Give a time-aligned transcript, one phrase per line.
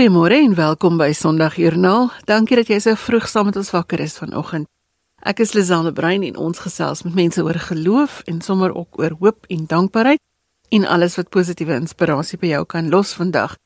[0.00, 2.06] Goeiemôre en welkom by Sondagjoernaal.
[2.24, 4.64] Dankie dat jy so vroeg saam met ons wakker is vanoggend.
[5.28, 9.18] Ek is Lizanne Brein en ons gesels met mense oor geloof en sommer ook oor
[9.20, 10.22] hoop en dankbaarheid
[10.72, 13.58] en alles wat positiewe inspirasie by jou kan los vandag.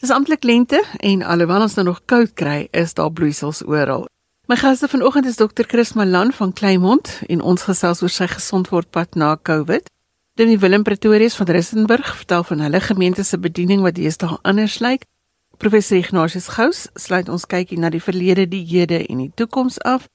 [0.00, 4.08] Dis amptelik lente en alhoewel ons nou nog koud kry, is daar bloeisels oral.
[4.48, 5.68] My gaste vanoggend is Dr.
[5.68, 9.92] Chris Malan van Kleinmond en ons gesels oor sy gesondwordpad na COVID.
[10.40, 15.04] Demi Willem Pretorius van Rissenburg vertel van hulle gemeente se bediening wat deesdae anders lyk.
[15.62, 20.08] Professor Ignatius Gous sluit ons kykie na die verlede, die hede en die toekoms af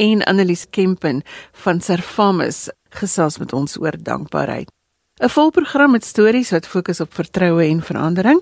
[0.00, 1.20] en Annelies Kempen
[1.60, 4.72] van Servamus gesels met ons oor dankbaarheid.
[5.20, 8.40] 'n Volprogram met stories wat fokus op vertroue en verandering.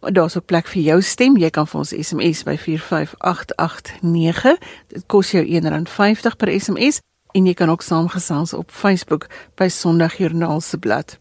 [0.00, 1.36] Daar's ook plek vir jou stem.
[1.36, 4.58] Jy kan vir ons SMS by 45889.
[4.88, 7.00] Dit kos jou R1.50 per SMS
[7.32, 11.18] en jy kan ook saamgesels op Facebook by Sondagjoernaal se blad.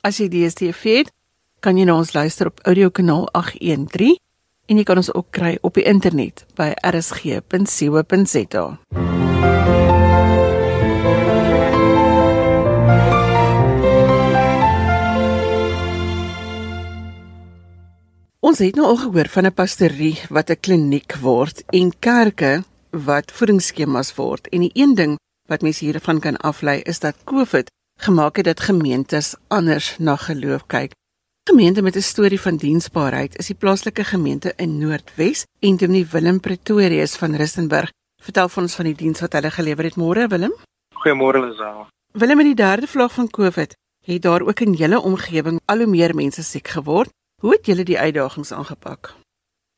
[0.00, 1.12] As jy DStv het,
[1.60, 4.18] kan jy na ons luister op audiokanaal 813
[4.66, 8.66] en jy kan ons ook kry op die internet by rsg.co.za.
[18.44, 23.32] Ons het nou al gehoor van 'n pastorie wat 'n kliniek word en kerke wat
[23.32, 27.70] voedingsskemas word en die een ding wat mense hiervan kan aflei is dat COVID
[28.00, 30.92] gemaak het dat gemeentes anders na geloof kyk
[31.50, 36.40] gemeente met 'n storie van diensbaarheid is die plaaslike gemeente in Noordwes en Dominee Willem
[36.40, 37.90] Pretorius van Rissenburg.
[38.22, 40.54] Vertel vir ons van die diens wat hulle gelewer het môre Willem.
[40.94, 41.86] Goeiemôre Lisel.
[42.12, 45.86] Willem met die derde vloeg van COVID het daar ook in julle omgewing al hoe
[45.86, 47.10] meer mense siek geword.
[47.40, 49.14] Hoe het julle die uitdagings aangepak?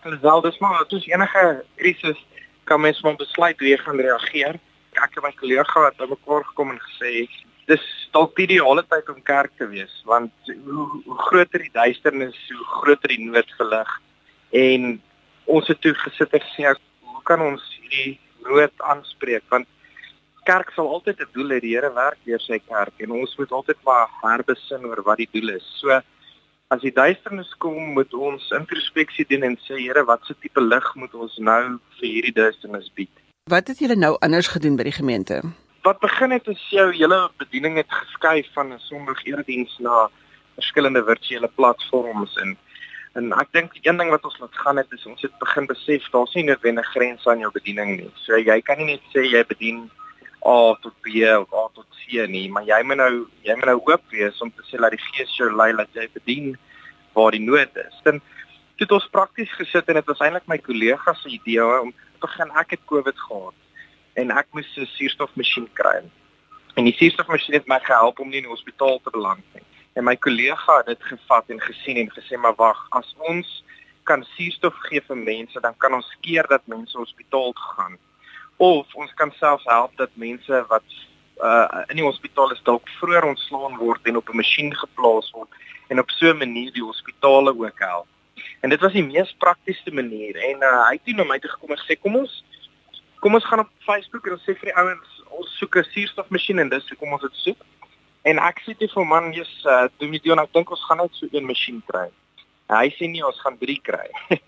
[0.05, 2.27] Lisel, dis maar soos enige krisis
[2.65, 4.61] kan mens maar besluit hoe jy gaan reageer.
[4.93, 7.29] Ek en my kollega het bymekaar gekom en gesê
[7.71, 12.37] dis dalk die ideale tyd om kerk te wees want hoe, hoe groter die duisternis,
[12.51, 13.91] hoe groter die nood verlig.
[14.55, 15.01] En
[15.45, 19.69] ons het toe gesit en gesê hoe kan ons hierdie nood aanspreek want
[20.47, 23.53] kerk sal altyd 'n doel hê, die Here werk deur sy kerk en ons moet
[23.53, 25.67] altyd maar herbesin oor wat die doel is.
[25.81, 25.91] So
[26.71, 31.15] as die duisternis kom, moet ons introspeksie doen en sê Here, watse tipe lig moet
[31.15, 33.11] ons nou vir hierdie duisternis bied?
[33.51, 35.43] Wat het julle nou anders gedoen by die gemeente?
[35.87, 40.11] Wat begin het is jou hele bediening het geskuif van 'n sondige erediens na
[40.55, 42.57] verskillende virtuele platforms en
[43.15, 46.09] en ek dink een ding wat ons laat gaan het is ons het begin besef
[46.11, 48.11] daar's nie noodwendig grense aan jou bediening nie.
[48.15, 49.91] So jy kan nie net sê jy bedien
[50.47, 53.81] A tot B of A tot C nie, maar jy moet nou jy moet nou
[53.85, 56.57] oop wees om te sê dat die Gees jou lei dat jy bedien
[57.15, 58.01] waar die nood is.
[58.03, 58.21] Dan
[58.77, 62.51] het ons prakties gesit en dit was eintlik my kollega se idee om te begin
[62.51, 63.55] ek het COVID gehad
[64.17, 66.03] en ek moes 'n suurstofmasjien kry.
[66.77, 69.65] En die suurstofmasjien het my gehelp om nie in die hospitaal te beland nie.
[69.97, 73.65] En my kollega het dit gevat en gesien en gesê maar wag, as ons
[74.05, 77.99] kan suurstof gee vir mense, dan kan ons keer dat mense hospitaal toe gaan.
[78.57, 80.89] Of ons kan selfs help dat mense wat
[81.45, 85.49] uh in die hospitaal is dalk vroeër ontslaan word en op 'n masjien geplaas word
[85.89, 88.07] en op so 'n manier die hospitale ook help.
[88.61, 91.51] En dit was die mees praktiese manier en uh, hy het toe na my toe
[91.51, 92.45] gekom en gesê kom ons
[93.21, 96.59] kom ons gaan op Facebook en ons sê vir die ouens ons soek 'n suurstofmasjien
[96.59, 97.61] en dis hoekom ons dit soek.
[98.25, 101.15] En ek sê dit vir man, jy's uh, doen jy ek dink ons gaan net
[101.15, 102.09] so een masjien kry.
[102.69, 104.09] En hy sê nie ons gaan 3 kry.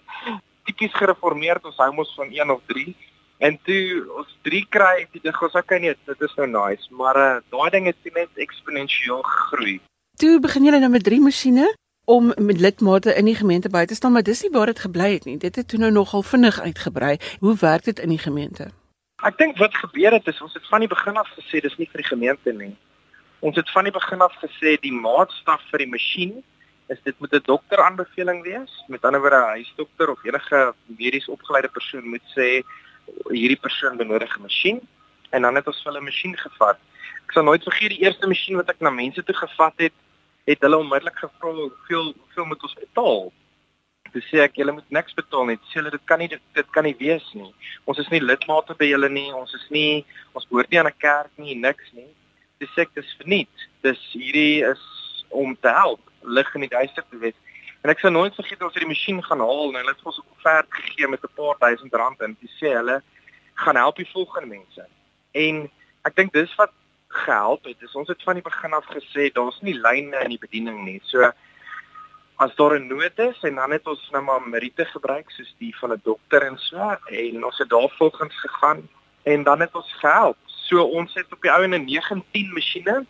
[0.66, 2.94] Tipies gereformeerd ons hou mos van 1 of 3.
[3.38, 3.82] En toe
[4.18, 7.70] ons 3 kry, het ek gesê okay nee, dit is nou nice, maar uh, daai
[7.70, 9.78] ding het net eksponensieel gegroei.
[10.18, 11.68] Toe begin jy nou met 3 masjiene
[12.08, 15.10] om met lidmate in die gemeente by te staan, maar dis nie waar dit gebly
[15.12, 15.36] het nie.
[15.36, 17.18] Dit het toe nou nogal vinnig uitgebrei.
[17.40, 18.70] Hoe werk dit in die gemeente?
[19.28, 21.88] Ek dink wat gebeur het is ons het van die begin af gesê dis nie
[21.92, 22.72] vir die gemeente nie.
[23.44, 26.32] Ons het van die begin af gesê die maatstaf vir die masjien
[26.88, 28.72] is dit moet 'n dokter aanbeveling wees.
[28.88, 32.64] Met ander woorde 'n huisdokter of enige medies opgeleide persoon moet sê
[33.28, 34.80] hierdie persoon benodig 'n masjien
[35.30, 36.78] en dan het ons hulle masjien gevat.
[37.26, 39.92] Ek sal nooit vergeet die eerste masjien wat ek na mense toe gevat het
[40.48, 43.32] het hulle onmiddellik gevra hoeveel hoeveel moet ons betaal?
[44.12, 45.58] Toe sê ek julle moet niks betaal nie.
[45.68, 47.50] Sê hulle dit kan nie dit, dit kan nie wees nie.
[47.84, 49.28] Ons is nie lidmate by julle nie.
[49.36, 52.08] Ons is nie ons behoort nie aan 'n kerk nie, niks nie.
[52.60, 53.66] Dis sê ek dis verniet.
[53.82, 54.82] Dis hierdie is
[55.28, 57.36] om te help lig in die duister te wees.
[57.84, 60.18] En ek sou nooit vergeet ons het die masjien gaan haal en hulle het ons
[60.18, 63.02] 'n offert gegee met 'n paar duisend rand en dis sê hulle
[63.54, 64.86] gaan help die volgende mense.
[65.32, 65.70] En
[66.04, 66.72] ek dink dis wat
[67.08, 67.78] gehelp het.
[67.80, 71.00] Dis ons het van die begin af gesê daar's nie lyne in die bediening nie.
[71.04, 71.30] So
[72.38, 75.76] as daar 'n nood is en dan het ons nou maar meriete gebruik soos die
[75.76, 78.88] van 'n dokter en so en ons het daarvolgens gegaan
[79.22, 80.36] en dan het ons gehelp.
[80.46, 83.06] So ons het op die ou en 'n 19 masjiene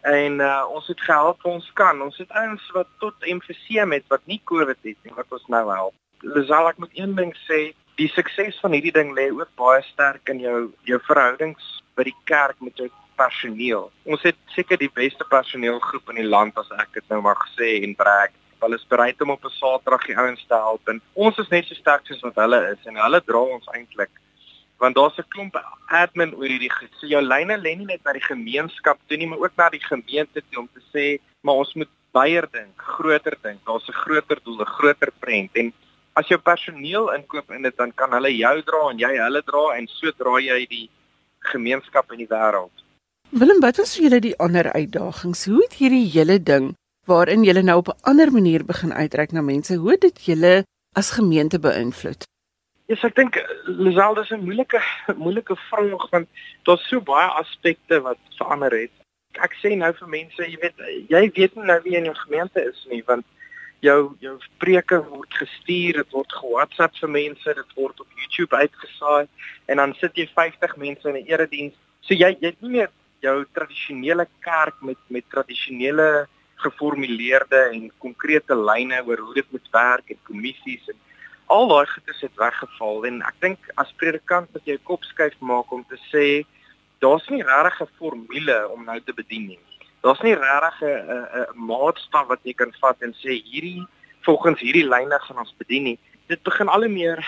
[0.00, 2.02] en uh, ons het gehelp ons kan.
[2.02, 5.72] Ons het ouens wat tot emfyseem het wat nie COVID het nie wat ons nou
[5.72, 5.94] help.
[6.20, 10.28] Lisel ek moet een ding sê, die sukses van hierdie ding lê ook baie sterk
[10.28, 13.90] in jou jou verhoudings by die kerk met jou personeel.
[14.04, 17.82] Ons het seker die beste personeelgroep in die land as ek dit nou mag sê
[17.82, 18.34] en brag.
[18.60, 21.66] Hulle is bereid om op 'n Saterdag die ouens te help en ons is net
[21.66, 24.12] so sterk soos wat hulle is en hulle dra ons eintlik
[24.78, 25.56] want daar's 'n klomp
[25.88, 26.92] admin oor hierdie goed.
[26.98, 29.84] So jou lyne lê nie net na die gemeenskap toe nie, maar ook na die
[29.84, 33.64] gemeente toe om te sê, maar ons moet baie dink, groter dink.
[33.64, 35.72] Daar's 'n groter doel, 'n groter prent en
[36.14, 39.76] as jou personeel inkoop in dit dan kan hulle jou dra en jy hulle dra
[39.76, 40.90] en so dra jy die
[41.52, 42.85] gemeenskap in die wêreld.
[43.36, 45.42] Willem, wat was vir julle die ander uitdagings?
[45.44, 46.70] Hoe het hierdie hele ding
[47.04, 50.64] waarin julle nou op 'n ander manier begin uitreik na mense, hoe het dit julle
[50.92, 52.24] as gemeente beïnvloed?
[52.24, 53.36] Ja, yes, ek dink
[53.66, 54.80] Lisel dis 'n moeilike
[55.24, 56.28] moeilike vraag want
[56.64, 58.94] daar's so baie aspekte wat verander het.
[59.32, 60.76] Ek sê nou vir mense, jy weet,
[61.08, 63.24] jy weet nou wie in jou gemeente is nie want
[63.80, 69.28] jou jou preke word gestuur, dit word ge-WhatsApp vir mense, dit word op YouTube uitgesaai
[69.66, 71.74] en dan sit jy 50 mense in 'n erediens.
[72.00, 72.90] So jy jy het nie meer
[73.20, 76.26] jou tradisionele kerk met met tradisionele
[76.56, 80.98] geformuleerde en konkrete lyne oor hoe dit moet werk en kommissies en
[81.46, 85.72] al daai goedes het weggeval en ek dink as predikant moet jy kop skuif maak
[85.72, 86.26] om te sê
[87.04, 89.60] daar's nie regtig 'n formule om nou te bedien nie.
[90.02, 93.86] Daar's nie regtig 'n 'n maatstaf wat jy kan vat en sê hierdie
[94.22, 95.98] volgens hierdie lyne gaan ons bedien nie.
[96.26, 97.20] Dit begin al hoe meer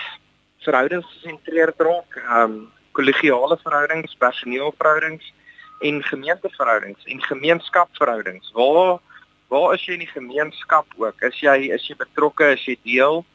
[0.65, 5.33] verhoudings gesentreerd raak, ehm um, kollegiale verhoudings, personeelverhoudings
[5.81, 8.51] en gemeenteverhoudings en gemeenskapverhoudings.
[8.53, 8.99] Waar
[9.49, 11.21] waar is jy in die gemeenskap ook?
[11.21, 13.25] Is jy is jy betrokke, is jy deel?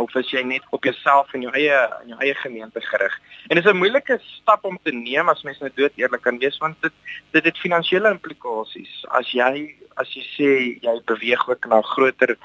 [0.00, 3.14] of as jy net op jouself en jou eie in jou eie gemeente gerig.
[3.48, 6.38] En dit is 'n moeilike stap om te neem as mens nou dood eerlik kan
[6.38, 6.92] wees want dit
[7.32, 9.04] dit het finansiële implikasies.
[9.08, 10.50] As jy as jy sê
[10.82, 12.36] jy beweeg ook na 'n groter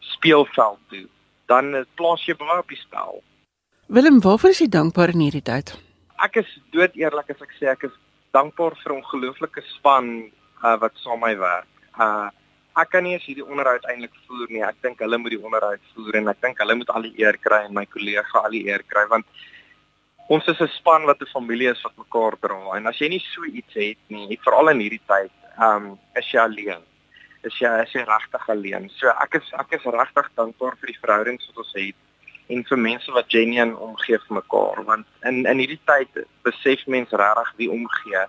[0.00, 1.06] speelveld toe,
[1.46, 3.22] dan plaas jy baie op die spel.
[3.86, 5.78] Willem, waarvoor is jy dankbaar in hierdie tyd?
[6.18, 7.92] Ek is dood eerlik as ek sê ek is
[8.32, 10.30] dankbaar vir 'n ongelooflike span
[10.64, 11.72] uh, wat saam met my werk.
[11.98, 12.28] Uh
[12.80, 14.62] ek kan nie eens hierdie onderhoud eintlik voer nie.
[14.62, 17.36] Ek dink hulle moet die onderhoud voer en ek dink hulle moet al die eer
[17.36, 19.26] kry en my kollega al die eer kry want
[20.30, 22.76] ons is 'n span wat 'n familie is wat mekaar dra.
[22.76, 26.40] En as jy nie so iets het nie, veral in hierdie tyd, um, is jy
[26.40, 26.82] alleen.
[27.42, 28.88] Is jy is jy regtig alleen.
[28.90, 31.96] So ek is ek is regtig dankbaar vir die verhoudings wat ons het
[32.50, 37.16] en vir mense wat genuen omgee vir mekaar want in in hierdie tyd besef mense
[37.22, 38.26] regtig wie omgee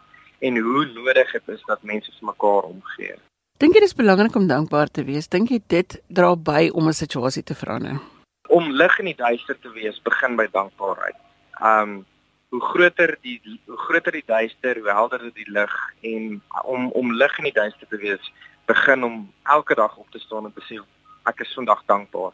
[0.47, 3.17] en hoe nodig dit is dat mense vir mekaar omgee.
[3.61, 5.27] Dink jy dit is belangrik om dankbaar te wees?
[5.29, 7.99] Dink jy dit dra by om 'n situasie te verander?
[8.49, 11.17] Om lig in die duister te wees begin by dankbaarheid.
[11.61, 12.05] Um
[12.49, 17.37] hoe groter die hoe groter die duister, hoe helderder die lig en om om lig
[17.37, 18.33] in die duister te wees
[18.65, 20.81] begin om elke dag op te staan en te sê
[21.29, 22.33] ek is vandag dankbaar.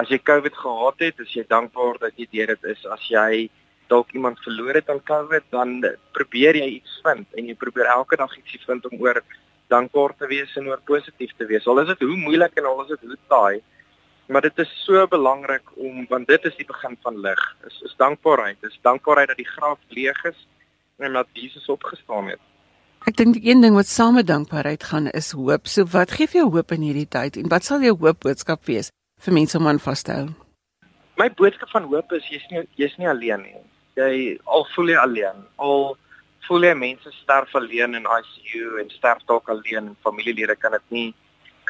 [0.00, 2.84] As jy COVID gehad het, is jy dankbaar dat jy deur dit is.
[2.88, 3.48] As jy
[3.92, 5.82] dalk iemand verloor het aan COVID, dan
[6.16, 9.20] probeer jy iets vind en jy probeer elke dag ietsie vind om oor
[9.72, 11.66] dankbaar te wees en oor positief te wees.
[11.68, 13.60] Al is dit hoe moeilik en al is dit hoe taai,
[14.32, 17.42] maar dit is so belangrik om want dit is die begin van lig.
[17.68, 18.60] Is is dankbaarheid.
[18.64, 20.40] Dis dankbaarheid dat die graf leeg is
[21.02, 22.40] en dat Jesus opgestaan het.
[23.08, 25.66] Ek dink een ding wat saam met dankbaarheid gaan is hoop.
[25.66, 28.64] So wat gee vir jou hoop in hierdie tyd en wat sal jou hoop boodskap
[28.70, 28.92] wees
[29.24, 30.28] vir mense om aan vas te hou?
[31.20, 33.60] My boodskap van hoop is jy's nie jy's nie alleen nie.
[34.00, 35.44] Jy al voel jy alleen.
[35.56, 35.92] Al
[36.48, 40.96] voel jy mense sterf alleen in ICU en sterf dalk alleen en familielede kan dit
[40.96, 41.10] nie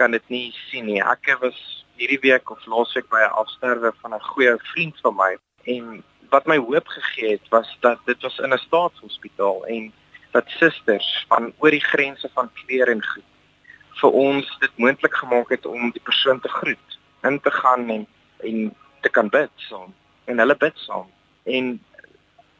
[0.01, 1.03] kan dit nie sien nie.
[1.05, 1.59] Ek was
[2.01, 5.33] hierdie week of laasweek by 'n afsterwe van 'n goeie vriend van my
[5.75, 9.93] en wat my hoop gegee het was dat dit was in 'n staatshospitaal en
[10.33, 13.29] dat susters van oor die grense van kleer en goed
[14.01, 16.92] vir ons dit moontlik gemaak het om die persoon te groet,
[17.23, 18.07] in te gaan en
[18.43, 21.07] en te kan bid saam en hulle bid saam
[21.45, 21.81] en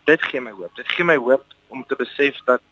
[0.05, 0.75] dit gee my hoop.
[0.77, 2.63] Dit gee my hoop om te besef dat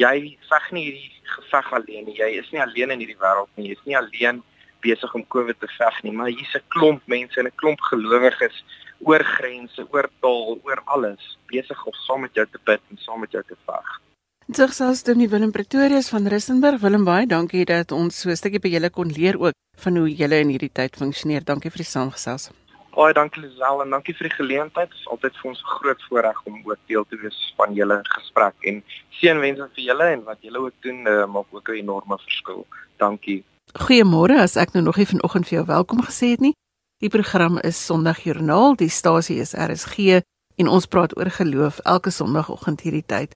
[0.00, 2.16] jy veg nie hierdie geveg alleen nie.
[2.18, 3.68] Jy is nie alleen in hierdie wêreld nie.
[3.70, 4.42] Jy is nie alleen
[4.84, 8.64] besig om COVID te veg nie, maar hier's 'n klomp mense en 'n klomp gelowiges
[9.00, 13.20] oor grense, oor taal, oor alles besig om saam met jou te bid en saam
[13.20, 14.00] met jou te veg.
[14.46, 16.80] Dit sê Dominee Willem Pretorius van Rissenburg.
[16.80, 20.14] Willem baie dankie dat ons so 'n stukkie by julle kon leer ook van hoe
[20.14, 21.44] julle in hierdie tyd funksioneer.
[21.44, 22.50] Dankie vir die saamgesels.
[22.94, 24.90] Baie dankie Lisel en dankie vir die geleentheid.
[24.90, 28.00] Dit is altyd vir ons 'n groot voorreg om ook deel te wees van julle
[28.02, 32.18] gesprek en seënwense vir julle en wat julle ook doen uh, maak ook 'n enorme
[32.18, 32.66] verskil.
[32.98, 33.44] Dankie.
[33.72, 36.54] Goeiemôre, as ek nou nog nie vanoggend vir jou welkom gesê het nie.
[37.00, 38.76] Die program is Sondagjoernaal.
[38.76, 40.20] Die stasie is RSG
[40.56, 43.34] en ons praat oor geloof elke Sondagoggend hierdie tyd.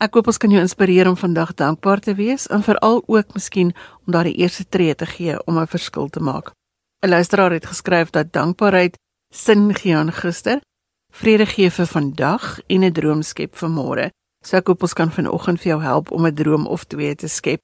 [0.00, 3.74] Ek hoop ons kan jou inspireer om vandag dankbaar te wees en veral ook miskien
[4.06, 6.52] om daardie eerste tree te gee om 'n verskil te maak.
[7.04, 8.96] 'n Luisteraar het geskryf dat dankbaarheid
[9.34, 10.60] sin gee aan gister,
[11.12, 14.10] vrede gee vir vandag en 'n droom skep vir môre.
[14.44, 17.28] So ek hoop ons kan vanoggend vir jou help om 'n droom of twee te
[17.28, 17.60] skep.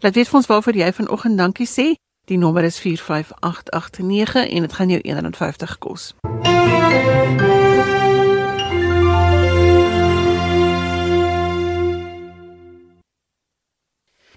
[0.00, 1.94] Laat weet vir ons waarvoor jy vanoggend dankie sê.
[2.26, 6.14] Die nommer is 45889 en dit gaan jou R150 kos.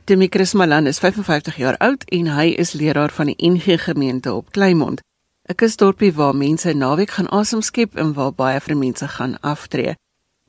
[0.05, 4.51] Dimitris Malan is 55 jaar oud en hy is leraar van die NG gemeente op
[4.51, 4.99] Kleinmond.
[5.47, 9.95] 'n Kusdorpie waar mense naweek gaan asem skep en waar baie vir mense gaan aftree.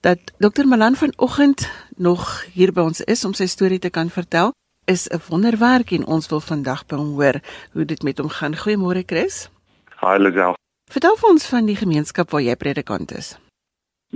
[0.00, 4.52] Dat Dr Malan vanoggend nog hier by ons is om sy storie te kan vertel,
[4.84, 7.40] is 'n wonderwerk en ons wil vandag by hom hoor
[7.72, 8.56] hoe dit met hom gaan.
[8.56, 9.48] Goeiemôre Chris.
[10.00, 10.54] Hi Lisel.
[10.90, 13.38] Vertel ons van die gemeenskap waar jy predikant is.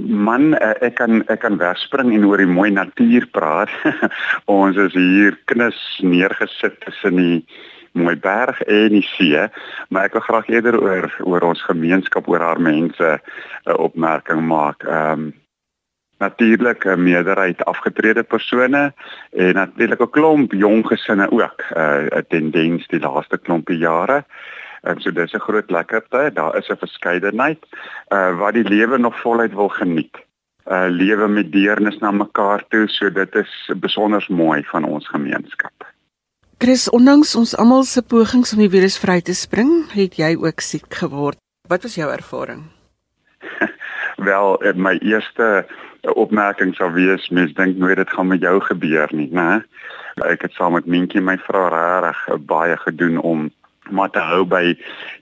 [0.06, 3.72] Man, eh, ek kan ek kan wegspring en oor die mooi natuur praat.
[4.60, 7.40] ons is hier knus neergesit tussen die
[7.98, 9.48] mooi berg en die see,
[9.90, 13.18] maar ek wil graag eerder oor oor ons gemeenskap, oor haar mense
[13.66, 14.86] 'n opmerking maak.
[14.86, 15.34] Ehm um,
[16.18, 18.92] natuurlik 'n meerderheid afgetrede persone
[19.32, 24.24] en natuurlik 'n klomp jong gesinne ook, eh, 'n uh, tendens die laaste klompie jare.
[24.82, 26.30] En so dis 'n groot lekkerte.
[26.34, 27.62] Daar is 'n verskeidenheid
[28.08, 30.16] uh wat die lewe nog voluit wil geniet.
[30.66, 35.72] Uh lewe met deernis na mekaar toe, so dit is besonder mooi van ons gemeenskap.
[36.58, 40.60] Chris, ondanks ons almal se pogings om die virus vry te spring, het jy ook
[40.60, 41.38] siek geword.
[41.68, 42.64] Wat was jou ervaring?
[44.28, 45.66] Wel, eh, my eerste
[46.02, 49.62] opmerking sou wees mens dink nooit dit gaan met jou gebeur nie, né?
[50.26, 53.46] Ek het saam met Minkie my vrou regtig baie gedoen om
[53.90, 54.74] maar te hou by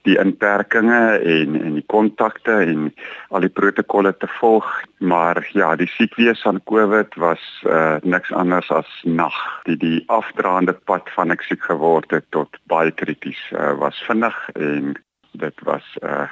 [0.09, 2.91] die inperkings en en die kontakte en
[3.35, 4.69] al die protokolle te volg.
[4.99, 9.37] Maar ja die siekwees van COVID was uh, niks anders as nag.
[9.65, 14.37] Die die afdraande pad van ek siek geword het tot baie krities uh, was vinnig
[14.55, 14.95] en
[15.37, 16.25] dit was uh,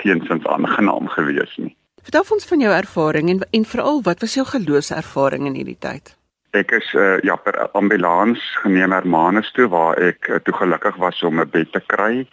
[0.00, 1.74] geensins aangenaam geweest nie.
[2.02, 6.16] Vertel ons van jou ervaring en en veral wat was jou geloofservaring in hierdie tyd
[6.50, 11.22] Ek is uh, ja per ambulans geneem Hermanus toe waar ek uh, toe gelukkig was
[11.22, 12.26] om 'n bed te kry.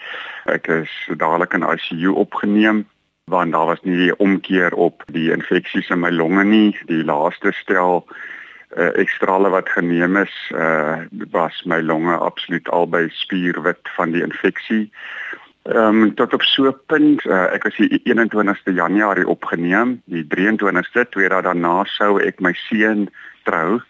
[0.50, 0.90] Ek is
[1.22, 2.86] dadelik in ICU opgeneem
[3.30, 6.78] want daar was nie omkeer op die infeksies in my longe nie.
[6.88, 8.08] Die laaste stel
[8.78, 14.92] uh, ekstrale wat geneem is, uh, was my longe absoluut albei spierwit van die infeksie.
[15.68, 20.26] Ehm um, tot op so 'n punt, uh, ek was die 21ste Januarie opgeneem, die
[20.26, 23.10] 23ste, twee dae daarna sou ek my seun
[23.44, 23.82] trou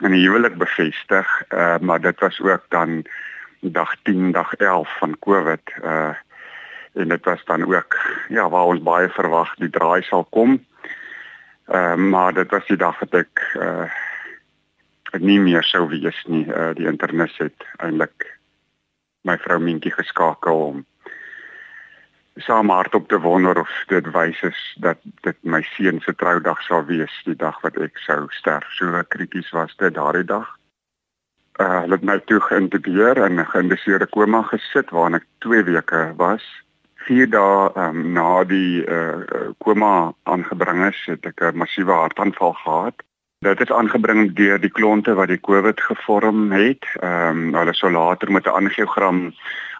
[0.00, 3.04] in die huwelik bevestig, uh, maar dit was ook dan
[3.60, 6.14] dag 10, dag 11 van COVID uh
[6.92, 7.96] en dit was dan ook
[8.28, 10.66] ja waar ons baie verwag die draai sal kom.
[11.66, 13.86] Uh maar dit was die dag wat ek uh
[15.18, 16.46] nie meer sou wees nie.
[16.46, 18.26] Uh die internet het eintlik
[19.22, 20.84] my vrou Minkie geskakel om
[22.40, 26.84] saam hardop te wonder of dit wys is dat dit my seun se troudag sal
[26.84, 28.66] wees die dag wat ek sou sterf.
[28.78, 30.48] So krities was dit daardie dag.
[31.60, 36.44] Uh hulle het my toe geïntubeer en geïnduseerde koma gesit waarin ek 2 weke was.
[37.08, 43.02] 4 dae um, na die uh koma aangebring is, het ek 'n massiewe hartaanval gehad.
[43.40, 46.84] Dit is aangebring deur die klonte wat die COVID gevorm het.
[47.00, 49.32] Ehm um, hulle sou later met 'n angiogram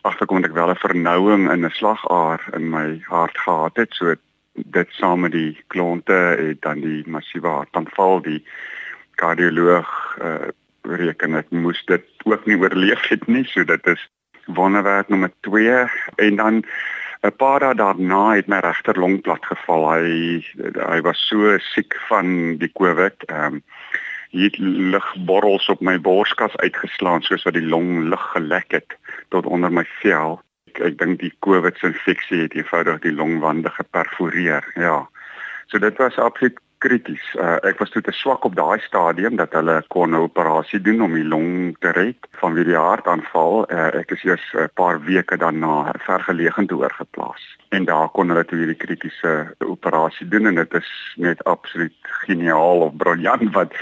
[0.02, 3.94] agterkom ek wel 'n vernouing in 'n slagaar in my hart gehad het.
[3.94, 4.14] So
[4.54, 8.44] dit saam met die klonte het dan die massiewe hartaanval die
[9.14, 10.48] kardioloog uh,
[10.82, 13.44] reken ek moes dit ook nie oorleef het nie.
[13.44, 14.08] So dit is
[14.46, 16.64] wonderwerk nommer 2 en dan
[17.22, 19.92] 'n paar dae daarna het my regter long plat geval.
[19.92, 20.40] Hy
[20.88, 23.24] hy was so siek van die COVID.
[23.28, 23.62] Ehm um,
[24.30, 28.96] hier lugborrels op my borskas uitgeslaan soos wat die long lug gelek het
[29.28, 30.40] tot onder my vel.
[30.70, 34.66] Ek, ek dink die COVID infeksie het eenvoudig die longwande geperforeer.
[34.74, 35.08] Ja.
[35.66, 37.22] So dit was absoluut krities.
[37.36, 41.02] Uh, ek was toe te swak op daai stadium dat hulle kon 'n operasie doen
[41.04, 43.66] om die long te red van die hartaanval.
[43.68, 47.42] Uh, ek is eers 'n paar weke daarna vergelegend oorgeplaas.
[47.68, 52.80] En daar kon hulle toe hierdie kritiese operasie doen en dit is net absoluut geniaal
[52.88, 53.74] of briljant wat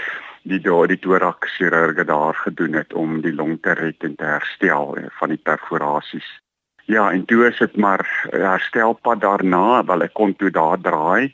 [0.49, 4.95] die die thorax chirurge daar gedoen het om die long te red en te herstel
[4.97, 6.27] eh, van die perforasies.
[6.89, 8.01] Ja, en toe is dit maar
[8.31, 11.29] herstelpad daarna, wel ek kon toe daar draai.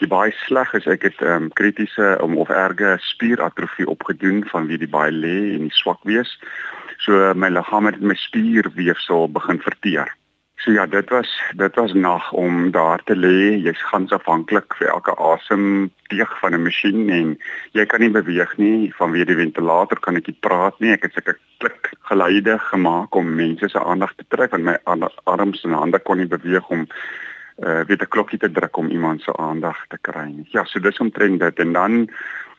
[0.00, 4.80] Die baie sleg is ek het um, kritiese um, of erge spieratrofie opgedoen van wie
[4.80, 6.32] die baie lê en die swak wees.
[7.04, 10.08] So my liggaam het my spierweefsel begin verteer.
[10.64, 13.60] So ja, dit was dit was nag om daar te lê.
[13.60, 17.34] Jy's gans afhanklik vir elke asem teeg van 'n masjien en
[17.72, 20.92] jy kan nie beweeg nie vanweë die ventilator kan ek nie praat nie.
[20.92, 24.78] Ek het seker klik geluide gemaak om mense se aandag te trek want my
[25.24, 26.88] arms en hande kon nie beweeg om
[27.60, 30.48] uh weet 'n klokkie te druk om iemand se aandag te kry nie.
[30.50, 32.08] Ja, so dis omtrent dit en dan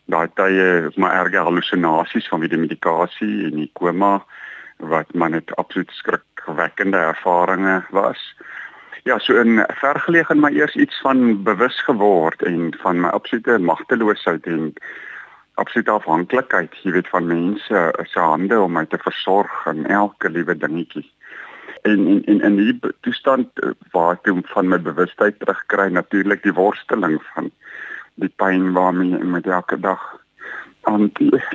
[0.06, 4.24] daai tye maar erge hallusinasies van die medikasie en die koma
[4.78, 5.92] wat man net absoluut
[6.46, 8.36] skrikwekkende ervarings was.
[9.04, 13.58] Ja, so in vergeleek en my eers iets van bewus geword en van my absolute
[13.60, 14.74] magteloosheid en
[15.56, 20.58] absolute afhanklikheid, jy weet van mense se hande om my te versorg in elke liewe
[20.58, 21.06] dingetjie.
[21.84, 26.54] En en en in die toestand eh, waar ek van my bewustheid terugkry, natuurlik die
[26.54, 27.52] worsteling van
[28.16, 30.02] die pyn waarmee ek met elke dag
[30.82, 31.46] hanteer.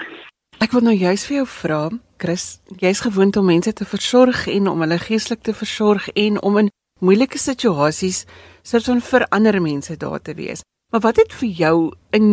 [0.61, 1.77] Ek wil nou juist vir jou vra,
[2.21, 2.43] Chris,
[2.83, 6.69] jy's gewoond om mense te versorg en om hulle geestelik te versorg en om in
[7.01, 8.27] moeilike situasies
[8.61, 10.61] soort van vir ander mense daar te wees.
[10.93, 11.77] Maar wat het vir jou
[12.13, 12.29] in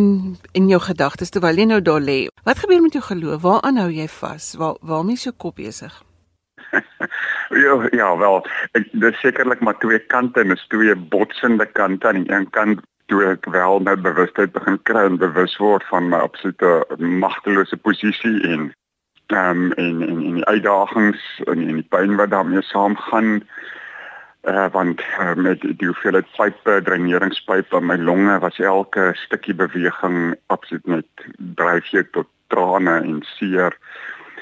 [0.52, 2.18] in jou gedagtes terwyl jy nou daar lê?
[2.44, 3.40] Wat gebeur met jou geloof?
[3.46, 4.52] Waaraan hou jy vas?
[4.60, 5.96] Waar waarmee is jou kop besig?
[7.64, 8.42] ja, ja, wel,
[8.76, 12.84] ek dis sekerlik maar twee kante en is twee botsende kante aan die een kant
[13.08, 18.36] toe ek wel nou bewustheid begin kry en bewus word van my absolute magtelose posisie
[18.52, 18.68] en
[19.28, 23.42] ehm um, en en en die uitdagings en en die pyn wat daarmee saamgaan
[24.48, 30.34] uh, want uh, met die hoeveelheid pype dreineringspype in my longe was elke stukkie beweging
[30.46, 31.28] absoluut net
[31.60, 33.76] dryf jy tot trane en seer.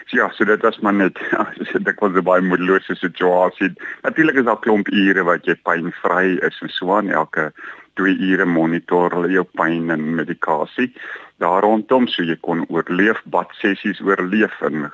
[0.07, 1.19] So ja, so dit was maar net
[1.89, 3.73] dit was 'n baie moedelose situasie.
[4.03, 7.11] Natuurlik is daar klomp ure wat jy pynvry is en so aan.
[7.11, 7.53] Elke
[7.95, 10.93] 2 ure monitor hulle jou pyn en medikasie
[11.39, 13.23] daar rondom so jy kon oorleef.
[13.25, 14.93] Bad sessies oorleef en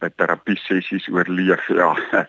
[0.00, 1.94] eh, terapie sessies oorleef ja.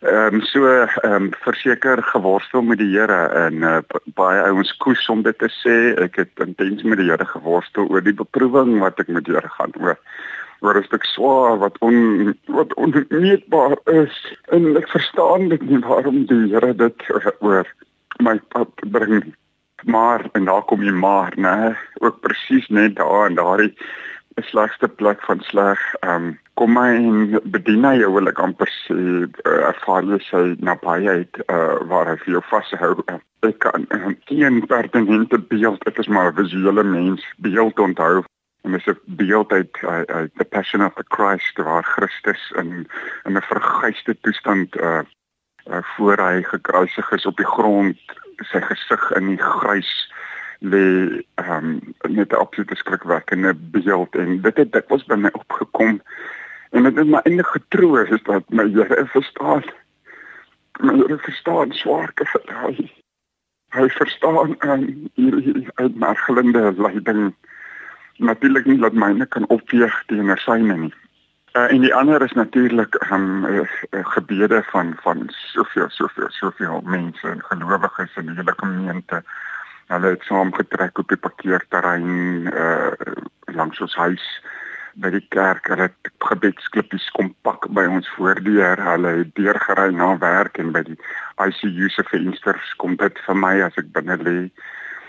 [0.00, 3.78] Ehm um, so ehm um, verseker geworstel met die Here en uh,
[4.14, 5.76] baie ouens koes om dit te sê.
[6.04, 9.48] Ek het intens met die Here geworstel oor die beproewing wat ek met die Here
[9.56, 9.96] gaan oor
[10.60, 14.16] oor 'n stuk swaar wat on wat onmeetbaar is
[14.56, 17.08] en ek verstaan dit nie waarom die Here dit
[17.40, 17.66] oor
[18.20, 19.34] my pad bring
[19.84, 23.74] maar en daar kom jy maar nê ook presies net daar en daardie
[24.36, 28.70] slegste plek van sleg ehm um, kom my en bedien hy jou wil ek amper
[28.72, 32.92] sê uh, ervaar jy sy nabyheid uh, waar hy vir jou vashou
[33.48, 38.24] ek kan uh, geen pertinente beeld dit is maar 'n visuele mens beeld onthou
[38.66, 42.88] en dis 'n beeld uit uit the passion of the Christ waar Christus in
[43.24, 45.00] in 'n verguisde toestand uh,
[45.70, 47.98] uh, voor hy gekruisig is op die grond
[48.52, 49.92] sy gesig in die grys
[50.60, 50.86] lê
[51.34, 56.02] ehm um, net 'n absolute skrikwekkende beeld en dit het dit was by my opgekom
[56.76, 59.64] En dit is my enige troos is dat my Here verstaan.
[60.80, 62.92] My Here verstaan swaarke verdraai.
[63.76, 67.34] Hy verstaan en um, hierdie uitmergelende lyding
[68.18, 70.94] natuurlik nie dat myne kan opweeg teenoor syne nie.
[71.56, 77.28] Uh, en die ander is natuurlik um, uh, gebede van van soveel soveel soveel mense
[77.28, 79.22] en gelowiges in die hele gemeente.
[79.86, 82.92] Hulle het saamgetrek op die parkeerterrein uh,
[83.44, 84.26] langs ons huis
[85.00, 88.80] by die kerk, hulle het gebedsklippies kom pak by ons voordeur.
[88.80, 90.96] Hulle het deurgery na werk en by die
[91.40, 94.38] ICU se vensters kom dit vir my as ek binne lê.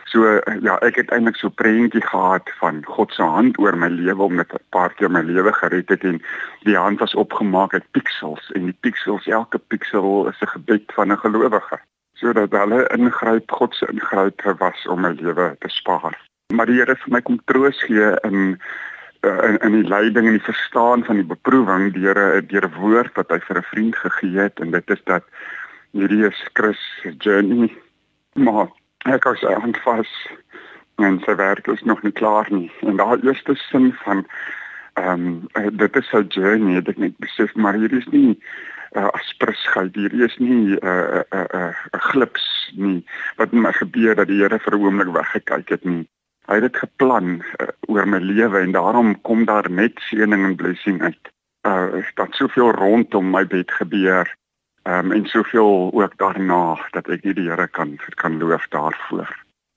[0.08, 0.24] So
[0.64, 4.36] ja, ek het eintlik so prentjie gehad van God se hand oor my lewe om
[4.40, 6.22] net 'n paar keer my lewe gered het en
[6.64, 11.12] die hand was opgemaak uit piksels en die piksels elke piksel is 'n gebed van
[11.12, 11.80] 'n gelowige
[12.14, 16.16] sodat hulle ingryp God se ingryp was om my lewe te spaar.
[16.54, 18.58] Maar die Here vir my kom troos gee in
[19.22, 23.14] uh, in in die leiding en die verstaan van die beproewing deur 'n deur woord
[23.16, 25.24] wat hy vir 'n vriend gegee het en dit is dat
[25.92, 26.82] hierdie is Chris
[27.18, 27.76] journey
[28.34, 28.68] maar
[29.08, 30.14] ek kous aan vas
[30.98, 34.26] en sy werk is nog nie klaar nie en daai eerste sin van
[34.98, 38.40] ehm um, dit is 'n journey dit net besef maar hier is nie
[38.98, 43.06] uh, asprusheid hier is nie 'n uh, 'n uh, 'n uh, uh, glips nie
[43.38, 46.08] wat my gebeur dat die Here vir 'n oomblik weggekyk het nie
[46.48, 50.56] hy het dit geplan uh, oor my lewe en daarom kom daar net seëning en
[50.56, 51.32] blessing uit.
[51.68, 54.36] Uh dat soveel rondom my bed gebeur.
[54.88, 59.28] Um en soveel ook daarna dat ek nie die Here kan kan loof daarvoor.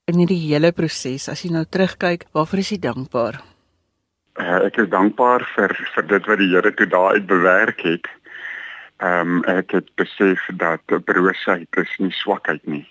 [0.06, 3.40] In hierdie hele proses, as jy nou terugkyk, waarvoor is jy dankbaar?
[4.38, 8.06] Uh, ek is dankbaar vir vir dit wat die Here toe daar uit bewerk het.
[9.02, 12.86] Um ek het besef dat broosheid is nie swakheid nie.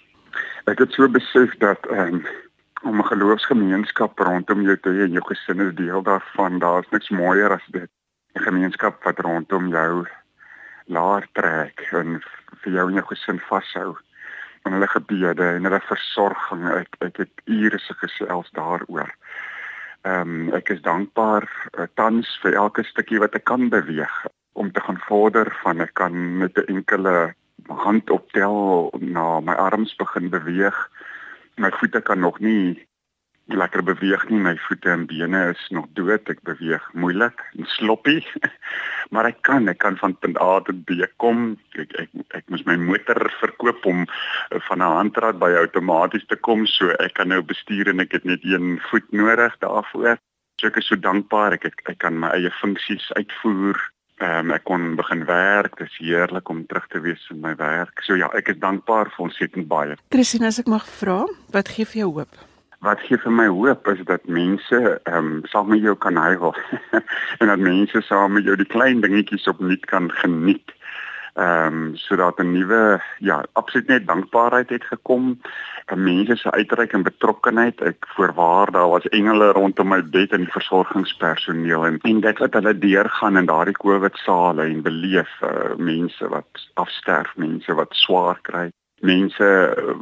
[0.68, 2.26] Ek het so besef dat um
[2.84, 6.60] om 'n geloofsgemeenskap rondom jou te hê en jou gesin is deel daarvan.
[6.60, 7.90] Daar's niks mooier as dit
[8.36, 10.08] 'n gemeenskap wat rondom jou
[10.90, 12.20] laar trek en
[12.64, 13.90] vir jou en jou gesin vashou
[14.66, 16.66] en hulle gebede en hulle versorging.
[16.74, 19.14] Ek ek het ure se gesels daaroor.
[20.08, 21.48] Ehm um, ek is dankbaar
[21.78, 24.16] uh, tans vir elke stukkie wat ek kan beweeg
[24.60, 27.34] om te gaan vorder van ek kan met 'n enkele
[27.68, 30.78] hand optel na my arms begin beweeg.
[31.58, 32.88] My voete kan nog nie
[33.58, 34.40] lekker beweeg nie.
[34.40, 36.30] My voete en bene is nog dood.
[36.30, 38.20] Ek beweeg moeilik en sloppy.
[39.14, 41.58] maar ek kan, ek kan van punt A tot B kom.
[41.80, 46.36] Ek ek ek moet my motor verkoop om eh, van 'n handrat by outomaties te
[46.36, 50.20] kom, so ek kan nou bestuur en ek het net een voet nodig daarvoor.
[50.60, 53.80] So ek is so dankbaar ek ek, ek kan my eie funksies uitvoer.
[54.20, 55.78] Ehm um, ek kon begin werk.
[55.80, 58.04] Dit is heerlik om terug te wees in my werk.
[58.04, 59.96] So ja, ek is dankbaar vir ons het baie.
[60.12, 61.24] Christine, as ek mag vra,
[61.56, 62.49] wat gee vir jou hoop?
[62.80, 66.56] Wat gee vir my hoop is dat mense ehm um, saam met jou kan huil
[67.40, 70.72] en dat mense saam met jou die klein dingetjies opnuut kan geniet
[71.34, 75.42] ehm um, sodat 'n nuwe ja, absoluut net dankbaarheid het gekom.
[75.86, 77.82] En mense se uitreik en betrokkenheid.
[77.82, 82.78] Ek voorwaar daar was engele rondom my bed en versorgingspersoneel en en dit wat hulle
[82.78, 88.70] deurgaan in daardie COVID sale en beleef uh, mense wat afsterf, mense wat swaar kry,
[89.02, 89.96] mense uh,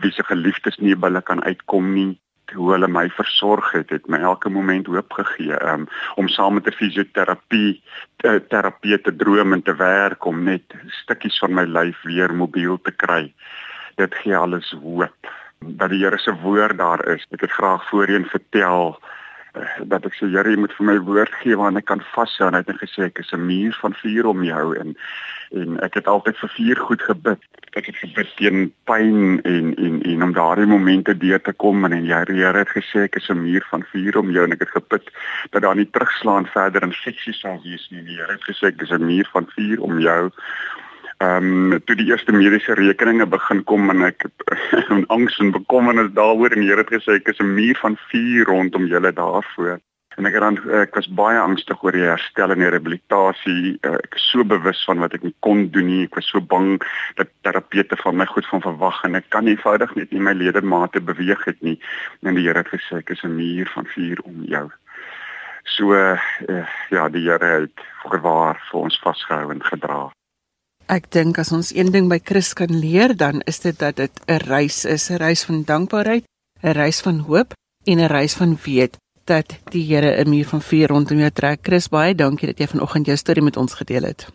[0.00, 2.18] wie se geliefdes nie by hulle kan uitkom nie
[2.54, 6.66] hoe hulle my versorg het, het my elke moment hoop gegee um, om saam met
[6.66, 7.82] 'n fisioterapie
[8.16, 10.62] te, terapie te droom en te werk om net
[11.02, 13.32] stukkies van my lyf weer mobiel te kry.
[13.96, 15.16] Dit gee alles hoop
[15.58, 17.26] dat die Here se woord daar is.
[17.30, 18.98] Ek het graag voorheen vertel
[19.54, 22.48] uh, dat ek sê Here, jy moet vir my woord gee waarin ek kan vashou
[22.48, 24.96] en hy het gesê ek is 'n muur van vuur om jou en
[25.50, 27.40] en ek het altyd vir vuur goed gebid
[27.76, 31.92] ek het gebid teen pyn en en en om daardie momente deur te kom en
[31.92, 34.60] en jy Here het gesê ek is 'n muur van vuur om jou en ek
[34.60, 35.10] het gebid
[35.50, 38.02] dat daar nie terugslaan verder in fiksie sal wees nie.
[38.02, 40.30] Die Here het gesê ek is 'n muur van vuur om jou.
[41.18, 44.24] Ehm um, toe die eerste mediese rekeninge begin kom en ek
[44.88, 47.96] en angs en bekommernis daaroor en die Here het gesê ek is 'n muur van
[48.10, 49.80] vuur rondom julle daarvoor
[50.18, 53.76] en ek het dan ek was baie angstig oor die herstel en die rehabilitasie.
[53.86, 56.02] Eh, ek is so bewus van wat ek nie kon doen nie.
[56.08, 56.76] Ek was so bang
[57.20, 61.00] dat terapeute van my goed van verwag en ek kan eenvoudig net nie my ledemate
[61.00, 61.78] beweeg het nie.
[62.26, 64.66] En die Here het gesê ek is 'n muur van vuur om jou.
[65.64, 66.18] So uh,
[66.90, 70.10] ja, die Here het voorwaar vir ons vasgehou en gedra.
[70.88, 74.10] Ek dink as ons een ding by Chris kan leer, dan is dit dat dit
[74.26, 76.24] 'n reis is, 'n reis van dankbaarheid,
[76.62, 77.52] 'n reis van hoop
[77.84, 78.96] en 'n reis van weet
[79.28, 81.58] dat die Here 'n muur van vuur rondom jou trek.
[81.62, 84.26] Chris, baie dankie dat jy vanoggend jou storie met ons gedeel het.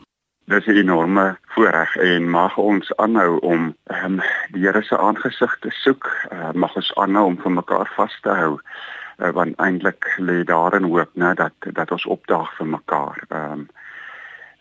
[0.46, 5.70] Dis 'n enorme voorreg en mag ons aanhou om um, die Here se aangesig te
[5.70, 6.12] soek.
[6.32, 8.60] Uh, mag ons aanhou om vir mekaar vas te hou.
[9.18, 13.24] Uh, want eintlik lê daarin hoop, né, dat dat ons opdaag vir mekaar.
[13.28, 13.68] Ehm um,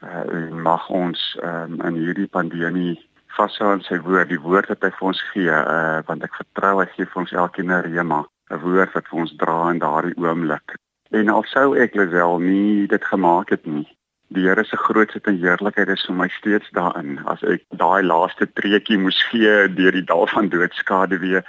[0.03, 4.91] uh, mag ons um, in hierdie pandemie vashou aan sy woord, die woord wat hy
[4.91, 8.25] vir ons gee, uh, want ek vertrou hy gee vir ons elkeen 'n rema.
[8.51, 10.77] 'n woord wat vir ons dra in daardie oomblik.
[11.13, 13.87] En al sou ek Lisel nie dit gemaak het nie.
[14.33, 17.19] Die Here se grootheid en heerlikheid is vir my steeds daarin.
[17.29, 21.45] As ek daai laaste treetjie moes gee deur die dal van doodskade weer,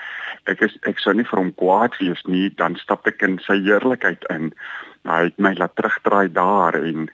[0.51, 3.55] ek is ek sou nie vir hom kwaad wees nie, dan stap ek in sy
[3.63, 4.51] heerlikheid in.
[5.07, 7.07] Hy het my laat terugdraai daar en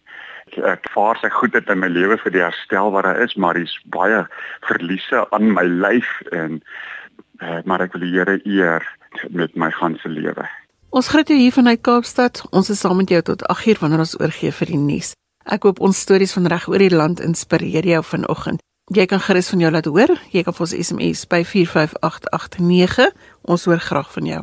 [0.58, 3.78] ek vaar sy goedheid in my lewe vir die herstel wat daar is, maar dis
[3.94, 4.24] baie
[4.66, 6.64] verliese aan my lyf en
[7.46, 8.86] uh, maar ek wil die Here eer
[9.30, 10.48] met my ganse lewe.
[10.90, 12.42] Ons groet jou hier vanuit Kaapstad.
[12.50, 15.14] Ons is saam met jou tot 8uur wanneer ons oorgee vir die nuus.
[15.46, 18.64] Ek hoop ons stories van reg oor die land inspireer jou vanoggend.
[18.90, 20.16] Jy kan gerus van jou laat hoor.
[20.34, 23.12] Jy kan vir ons SMS by 45889.
[23.46, 24.42] Ons hoor graag van jou.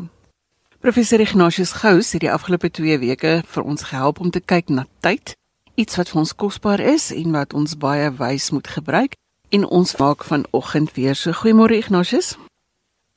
[0.78, 4.84] Professor Ignatius Gous het die afgelope 2 weke vir ons gehelp om te kyk na
[5.02, 5.34] tyd,
[5.74, 9.18] iets wat vir ons kosbaar is en wat ons baie wys moet gebruik.
[9.50, 12.36] En ons maak vanoggend weer so goeiemôre Ignatius.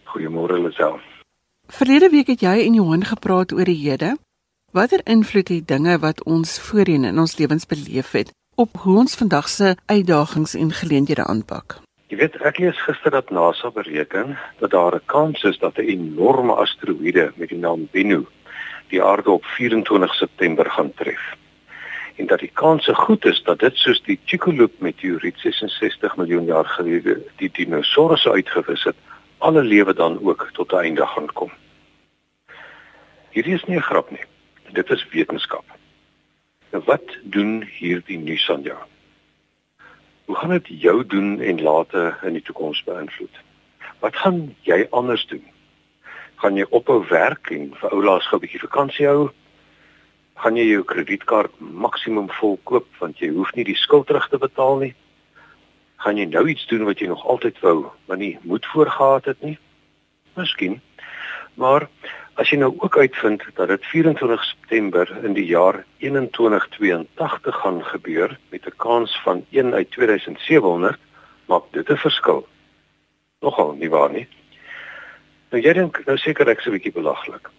[0.10, 0.98] Goeiemôre Lisel.
[1.70, 4.16] Verlede week het jy en Johan gepraat oor die hede.
[4.74, 9.14] Watter invloed het dinge wat ons voorheen in ons lewens beleef het op hoe ons
[9.16, 11.78] vandag se uitdagings en geleenthede aanpak?
[12.10, 15.86] Jy weet, ek lees gister dat NASA bereken dat daar 'n kans is dat 'n
[15.94, 18.26] enorme asteroïde met die naam Bennu
[18.90, 21.38] die aarde op 24 September gaan tref.
[22.16, 26.46] En dat die kans se goed is dat dit soos die Chicxulub meteoriet 66 miljoen
[26.46, 28.96] jaar gelede die dinosourusse uitgewis het,
[29.40, 31.52] alle lewe dan ook tot 'n einde gaan kom.
[33.30, 34.26] Hierdie is nie 'n grap nie.
[34.72, 35.66] Dit is wetenskap.
[36.72, 38.20] Nou wat doen hierdie
[38.62, 38.78] jou?
[40.26, 43.36] Hoe gaan dit jou doen en later in die toekoms beïnvloed?
[44.00, 45.44] Wat gaan jy anders doen?
[46.36, 49.30] Gaan jy ophou werk en vir oulaas gou 'n bietjie vakansie hou?
[50.36, 54.38] Gaan jy jou kredietkaart maksimum vol koop want jy hoef nie die skuld terug te
[54.38, 54.96] betaal nie?
[56.00, 59.42] Gaan jy nou iets doen wat jy nog altyd wou, maar nie moed voorgehad het
[59.42, 59.58] nie?
[60.40, 60.80] Miskien.
[61.60, 61.88] Maar
[62.40, 68.40] as jy nou ook uitvind dat dit 24 September in die jaar 2182 gaan gebeur
[68.50, 71.00] met 'n kans van 1 uit 2700,
[71.50, 72.48] Maak dit 'n verskil?
[73.40, 74.28] Nogal nie waar nie.
[75.50, 77.50] Nou jy dink nou seker ek's 'n bietjie belaglik.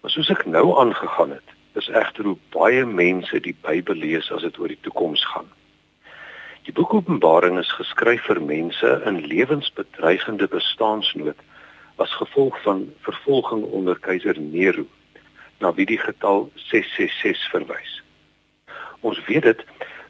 [0.00, 4.42] Maar soos ek nou aangegaan het, is egter hoe baie mense die Bybel lees as
[4.42, 5.48] dit oor die toekoms gaan.
[6.62, 11.40] Die boek Openbaring is geskryf vir mense in lewensbedreigende bestaansnood
[11.98, 14.84] as gevolg van vervolging onder keiser Nero
[15.58, 17.96] na wie die getal 666 verwys.
[19.02, 19.64] Ons weet dit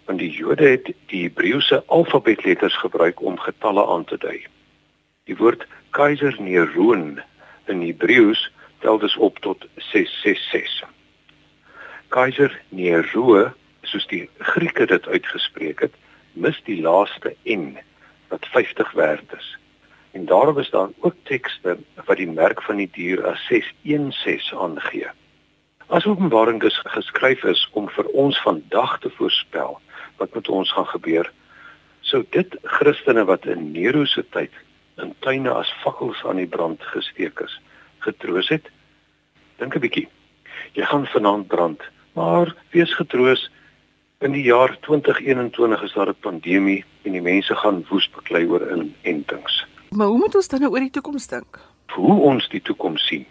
[0.04, 4.42] want die Jode het die Hebreëse alfabetletters gebruik om getalle aan te dui.
[5.24, 5.64] Die woord
[5.96, 8.44] keiser Nero in Hebreëus
[8.84, 10.84] tel dus op tot 666.
[12.12, 13.52] Keiser Nero,
[13.88, 16.01] soos die Grieke dit uitgespreek het,
[16.32, 17.78] mis die laaste n
[18.28, 19.58] wat 50 werd is.
[20.12, 25.08] En daarom is daar ook tekste wat die merk van die dier as 616 aangee.
[25.86, 29.80] As Openbaring dus geskryf is om vir ons vandag te voorspel
[30.16, 31.32] wat met ons gaan gebeur,
[32.00, 34.52] sou dit Christene wat in Nero se tyd
[34.96, 37.60] in tuine as fakkels aan die brand gesteek is,
[38.04, 38.68] getroos het.
[39.58, 40.08] Dink 'n bietjie.
[40.72, 41.80] Jy gaan vanaand brand,
[42.12, 43.50] maar wees getroos
[44.22, 48.70] In die jaar 2021 is daar 'n pandemie en die mense gaan woes beklei oor
[48.70, 49.66] inentings.
[49.90, 51.58] Maar hoe moet ons dan nou oor die toekoms dink?
[51.86, 53.26] Hoe ons die toekoms sien.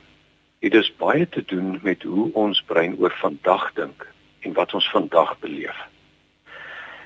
[0.59, 4.07] Dit is baie te doen met hoe ons brein oor vandag dink
[4.39, 5.77] en wat ons vandag beleef.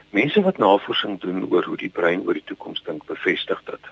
[0.09, 3.85] Mense wat navorsing doen oor hoe die brein oor die toekoms dink, bevestig dit.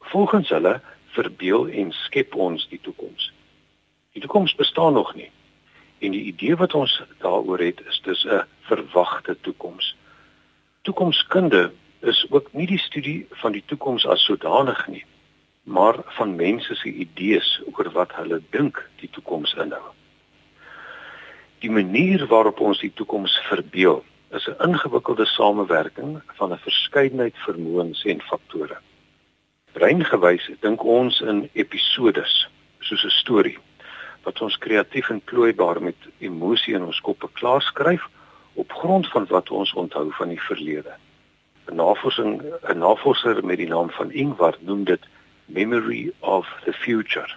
[0.00, 3.32] Volgens hulle verbeel en skep ons die toekoms.
[4.12, 5.30] Die toekoms bestaan nog nie.
[5.98, 9.94] En die idee wat ons daaroor het is dis 'n verwagte toekoms.
[10.86, 15.04] Toekomskunde is ook nie die studie van die toekoms as sodanig nie,
[15.62, 19.90] maar van mense se idees oor wat hulle dink die toekoms inhou.
[21.60, 28.04] Die manier waarop ons die toekoms verbeel, is 'n ingewikkelde samewerking van 'n verskeidenheid vermoëns
[28.04, 28.78] en faktore.
[29.72, 32.48] Breingewys dink ons in episodes,
[32.80, 33.58] soos 'n storie
[34.22, 38.08] wat ons kreatief en plooibaar met emosie in ons koppe klaarskryf
[38.60, 40.92] op grond van wat ons onthou van die verlede.
[41.66, 45.02] 'n Navorsing 'n navorser met die naam van Ingvar noem dit
[45.44, 47.30] memory of the future.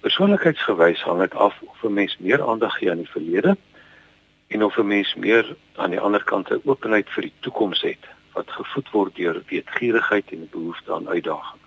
[0.00, 3.56] Persoonlikheidsgewys hang dit af of 'n mens meer aandag gee aan die verlede
[4.46, 8.04] en of 'n mens meer aan die ander kant 'n openheid vir die toekoms het
[8.32, 11.60] wat gevoed word deur weetgierigheid en 'n behoefte aan uitdaging.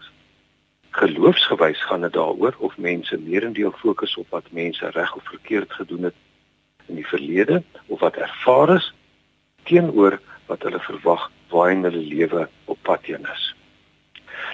[0.89, 6.03] Geloofsgewys gaan dit daaroor of mense meerendeel fokus op wat mense reg of verkeerd gedoen
[6.03, 6.15] het
[6.87, 8.93] in die verlede of wat ervaar is
[9.63, 13.53] teenoor wat hulle verwag waarheen hulle lewe op pad heen is.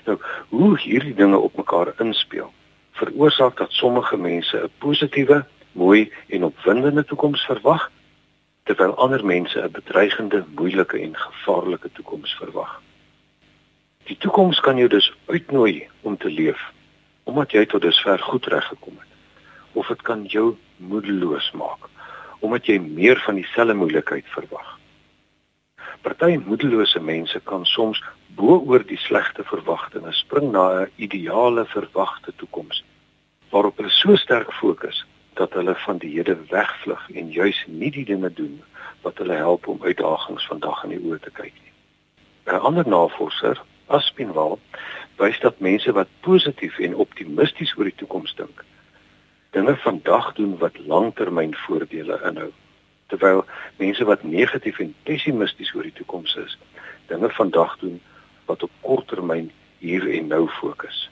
[0.05, 0.17] Nou,
[0.49, 2.51] hoe hierdie dinge op mekaar inspel,
[2.91, 7.91] veroorsaak dat sommige mense 'n positiewe, mooi en opwindende toekoms verwag
[8.63, 12.81] terwyl ander mense 'n bedreigende, moeilike en gevaarlike toekoms verwag.
[14.03, 16.71] Die toekoms kan jou dus uitnooi om te leef
[17.23, 19.07] omdat jy tot dusver goed reg gekom het.
[19.73, 21.91] Of dit kan jou moedeloos maak
[22.41, 24.77] omdat jy meer van dieselfde moeilikheid verwag.
[26.01, 28.01] Party moedelose mense kan soms
[28.35, 32.83] bo oor die slegte verwagtinge spring na 'n ideale verwagte toekoms
[33.51, 38.05] waarop hulle so sterk fokus dat hulle van die hede wegvlug en juis nie die
[38.05, 38.61] dinge doen
[39.01, 41.73] wat hulle help om uitdagings vandag in die oë te kyk nie.
[42.45, 44.57] 'n Ander navorser, Aspinwall
[45.17, 48.63] wys dat mense wat positief en optimisties oor die toekoms dink,
[49.51, 52.51] dinge vandag doen wat langtermynvoordele inhou,
[53.11, 53.43] terwyl
[53.77, 56.57] mense wat negatief en pessimisties oor die toekoms is,
[57.11, 57.99] dinge vandag doen
[58.47, 59.51] wat op korttermyn
[59.83, 61.09] hier en nou fokus.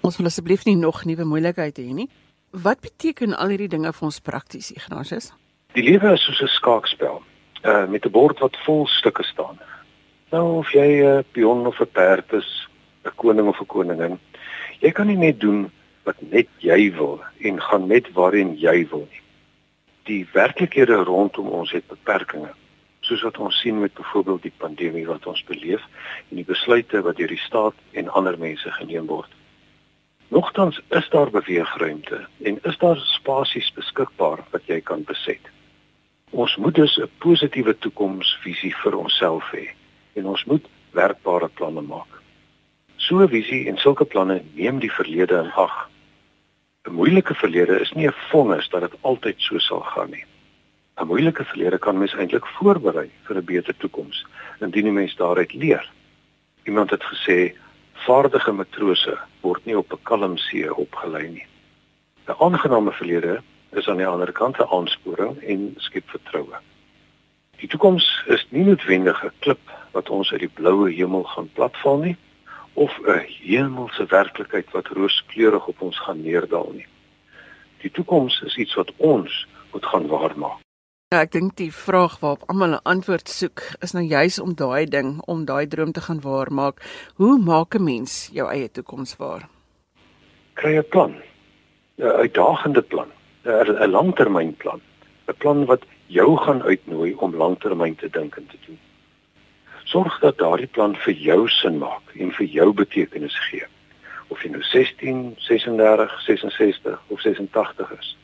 [0.00, 2.08] Ons wil asseblief nie nog nuwe moeilikhede hê nie.
[2.50, 5.30] Wat beteken al hierdie dinge vir ons prakties, Ignatius?
[5.76, 7.22] Die lewe is soos 'n skaakspel,
[7.64, 9.60] uh met 'n bord wat vol stukke staan.
[10.32, 12.68] Nou of jy 'n uh, pion of 'n perd is,
[13.04, 14.18] 'n koning of 'n koningin,
[14.80, 15.70] jy kan nie net doen
[16.04, 19.22] wat net jy wil en gaan net waarheen jy wil nie.
[20.10, 22.56] Die werklikhede rondom ons het beperkings,
[23.06, 25.82] soos wat ons sien met byvoorbeeld die pandemie wat ons beleef
[26.30, 29.30] en die besluite wat deur die staat en ander mense geneem word.
[30.32, 35.50] Nogtans is daar beweegruimte en is daar spasies beskikbaar wat jy kan beset.
[36.30, 39.68] Ons moet dus 'n positiewe toekomsvisie vir onsself hê
[40.14, 42.22] en ons moet werkbare planne maak.
[42.96, 45.90] So 'n visie en sulke planne neem die verlede in ag.
[46.88, 50.24] 'n Moeilike verlede is nie 'n vonnis dat dit altyd so sal gaan nie.
[50.96, 54.26] 'n Moeilike verlede kan mens eintlik voorberei vir 'n beter toekoms
[54.60, 55.84] indien 'n mens daaruit leer.
[56.64, 57.54] Iemand het gesê
[58.06, 61.46] vaardige matrose word nie op 'n kalm see opgelei nie.
[62.26, 66.58] 'n Aangename verlede is aan die ander kant 'n aansporing en skep vertroue.
[67.60, 71.98] Die toekoms is nie noodwendig 'n klip wat ons uit die bloue hemel gaan platval
[71.98, 72.16] nie
[72.74, 76.86] of 'n hemelse werklikheid wat rooskleurig op ons gaan neerdal nie.
[77.80, 80.60] Die toekoms is iets wat ons moet gaan waarmaak.
[81.08, 84.86] Ja, ek dink die vraag waarop almal 'n antwoord soek, is nou juis om daai
[84.86, 86.80] ding, om daai droom te gaan waarmaak.
[87.16, 89.48] Hoe maak 'n mens jou eie toekoms waar?
[90.54, 91.14] Kry 'n plan.
[91.98, 93.10] 'n Uitdagende plan,
[93.44, 94.80] 'n langtermynplan,
[95.28, 98.78] 'n plan wat jou gaan uitnooi om langtermyn te dink en te doen.
[99.92, 103.66] Sorg dat daardie plan vir jou sin maak en vir jou betekenis gee.
[104.32, 108.16] Of jy nou 16, 36, 66 of 86 is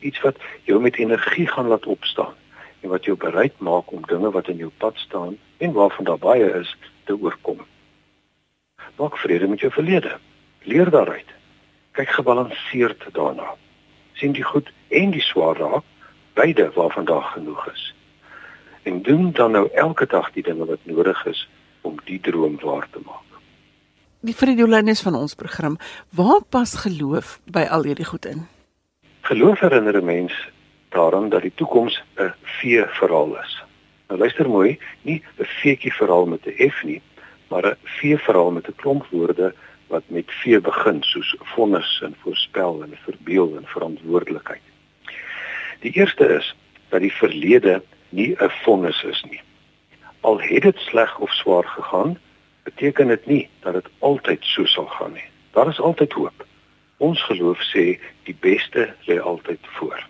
[0.00, 0.36] iets wat
[0.68, 2.34] jou met energie gaan laat opstaan
[2.80, 6.18] en wat jou bereid maak om dinge wat in jou pad staan en waarvan daar
[6.18, 7.64] baie is te oorkom.
[8.96, 10.18] Maak vrede met jou verlede.
[10.62, 11.32] Leer daaruit.
[11.90, 13.54] Kyk gebalanseerd daarna.
[14.16, 15.84] sien die goed en die swaar raak,
[16.32, 17.95] beide waarvan daar genoeg is.
[18.86, 21.48] En doen dan nou elke dag die dinge wat nodig is
[21.80, 23.40] om die droom waar te maak.
[24.20, 25.74] Die Friedolines van ons program,
[26.14, 28.46] waar pas geloof by al hierdie goed in?
[29.26, 30.34] Geloof herinner 'n mens
[30.88, 33.62] daaraan dat die toekoms 'n vee verhaal is.
[34.08, 37.02] Nou luister mooi, nie 'n feetjie verhaal met 'n F nie,
[37.48, 39.54] maar 'n vee verhaal met 'n klomp woorde
[39.86, 44.62] wat met vee begin, soos vonnis en voorspel en verbeel en verantwoordelikheid.
[45.80, 46.56] Die eerste is
[46.88, 47.82] dat die verlede
[48.16, 49.40] nie 'n vonnis is nie.
[50.20, 52.18] Al het dit sleg of swaar gegaan,
[52.62, 55.28] beteken dit nie dat dit altyd so sal gaan nie.
[55.50, 56.46] Daar is altyd hoop.
[56.96, 60.06] Ons geloof sê die beste lê altyd voor.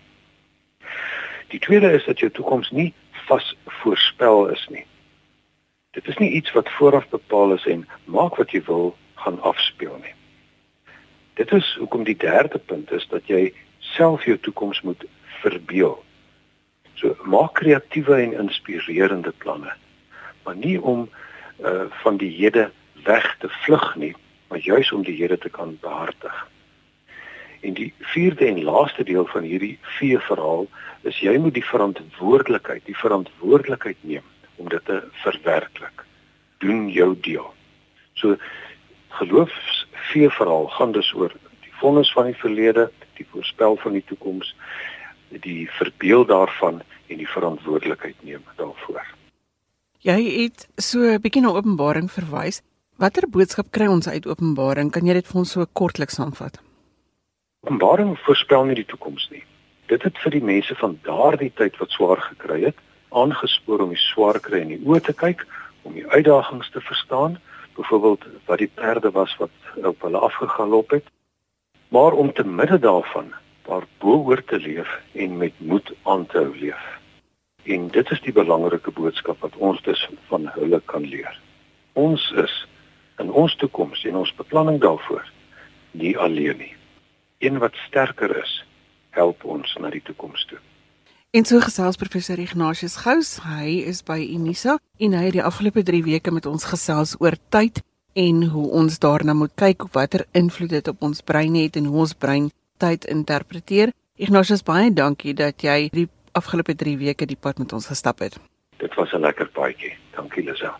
[1.47, 2.93] Die tweede is dat jou toekoms nie
[3.27, 4.85] vas voorspel is nie.
[5.91, 9.99] Dit is nie iets wat vooraf bepaal is en maak wat jy wil gaan afspeel
[10.01, 10.13] nie.
[11.33, 15.05] Dit is hoekom die derde punt is dat jy self jou toekoms moet
[15.41, 16.03] verbeel.
[16.97, 19.73] So maak kreatiewe en inspirerende planne,
[20.43, 21.09] maar nie om
[21.61, 22.69] uh van die hede
[23.05, 24.13] weg te vlug nie,
[24.49, 26.47] maar juis om die hede te kan behartig.
[27.61, 30.67] En die vierde en laaste deel van hierdie vier verhaal
[31.01, 34.25] is jy moet die verantwoordelikheid, die verantwoordelikheid neem
[34.57, 36.05] om dit te verwerklik.
[36.57, 37.45] Doen jou deel.
[38.13, 38.37] So
[39.19, 44.05] geloofs vier verhaal gaan dus oor die vonnis van die verlede, die voorspel van die
[44.05, 44.55] toekoms,
[45.29, 49.03] die verbeel daarvan en die verantwoordelikheid neem daarvoor.
[49.99, 52.61] Jy het so 'n bietjie na Openbaring verwys.
[52.97, 54.91] Watter boodskap kry ons uit Openbaring?
[54.91, 56.59] Kan jy dit vir ons so kortliks saamvat?
[57.61, 59.43] Openbaring voorspel nie die toekoms nie.
[59.87, 62.75] Dit het vir die mense van daardie tyd wat swaar gekry het,
[63.09, 65.45] aangespoor om die swaar kry in die oë te kyk,
[65.83, 67.39] om die uitdagings te verstaan,
[67.75, 69.51] byvoorbeeld wat die perde was wat
[69.83, 71.05] op hulle afgegalop het,
[71.89, 73.33] maar om te midde daarvan
[73.67, 76.85] daarboor te leef en met moed aan te hou leef.
[77.63, 81.39] En dit is die belangrike boodskap wat ons dus van hulle kan leer.
[81.93, 82.55] Ons is
[83.19, 85.25] in ons toekoms en ons beplanning daarvoor
[85.91, 86.73] nie alleen nie
[87.39, 88.65] een wat sterker is,
[89.09, 90.57] help ons na die toekoms toe.
[91.35, 95.83] En so gesels professor Ignatius Gous, hy is by Unisa en hy het die afgelope
[95.85, 97.83] 3 weke met ons gesels oor tyd
[98.17, 102.05] en hoe ons daarna moet kyk watter invloed dit op ons brein het en hoe
[102.07, 102.47] ons brein
[102.77, 103.91] tyd interpreteer.
[104.15, 108.39] Ignatius, baie dankie dat jy die afgelope 3 weke die pad met ons gestap het.
[108.77, 109.93] Dit was 'n lekker paadjie.
[110.15, 110.77] Dankie Lisa.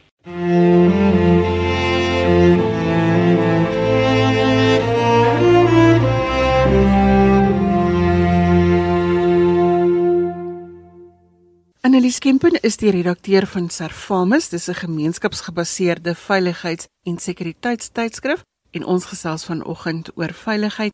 [11.82, 19.06] Annelies Kempen is die redakteur van Servamus, dis 'n gemeenskapsgebaseerde veiligheids- en sekuriteitstydskrif en ons
[19.06, 20.92] gesels vanoggend oor veiligheid.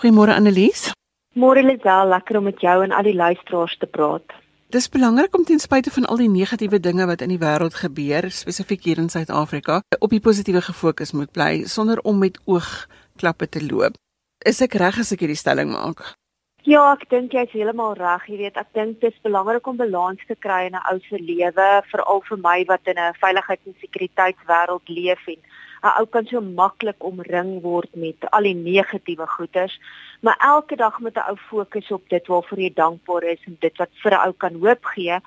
[0.00, 0.92] Goeiemôre Annelies.
[1.34, 4.24] Môre Lisel, lekker om met jou en al die luisteraars te praat.
[4.72, 8.30] Dis belangrik om ten spyte van al die negatiewe dinge wat in die wêreld gebeur,
[8.30, 13.60] spesifiek hier in Suid-Afrika, op die positiewe gefokus moet bly sonder om met oogklappe te
[13.66, 13.96] loop.
[14.48, 16.00] Is ek reg as ek hierdie stelling maak?
[16.62, 18.24] Ja, ek dink jy's heeltemal reg.
[18.30, 21.18] Jy weet, ek dink dit is belangrik om balans te kry in 'n ou se
[21.18, 25.40] lewe, veral vir my wat in 'n veiligheids- en sekuriteitswêreld leef en
[25.82, 29.80] 'n ou kan so maklik omring word met al die negatiewe goeters,
[30.20, 33.76] maar elke dag moet 'n ou fokus op dit waarvoor jy dankbaar is en dit
[33.76, 35.18] wat vir 'n ou kan hoop gee.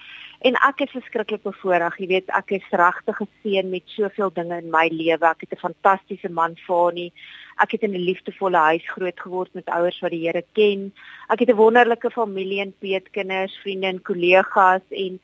[0.48, 4.70] En ek is verskriklik bevoorreg, jy weet, ek is regtig geseën met soveel dinge in
[4.70, 5.26] my lewe.
[5.26, 7.12] Ek het 'n fantastiese man, Fani.
[7.58, 10.94] Ek het in 'n liefdevolle huis groot geword met ouers wat die Here ken.
[11.30, 15.20] Ek het 'n wonderlike familie en peetkinders, vriende en kollegas en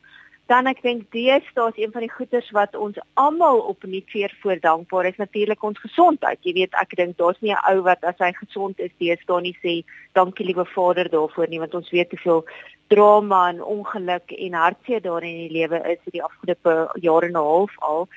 [0.51, 4.59] Dan ek dink deesdae is een van die goeders wat ons almal opnuut weer voor
[4.59, 6.41] dankbaar is natuurlik ons gesondheid.
[6.43, 9.55] Jy weet, ek dink daar's nie 'n ou wat as hy gesond is deesdae nie
[9.63, 9.73] sê
[10.13, 12.43] dankie liewe Vader daarvoor nie, want ons weet hoeveel
[12.91, 16.73] drama en ongeluk en hartseer daar in die lewe is vir die afgelope
[17.05, 18.07] jare en 'n half al.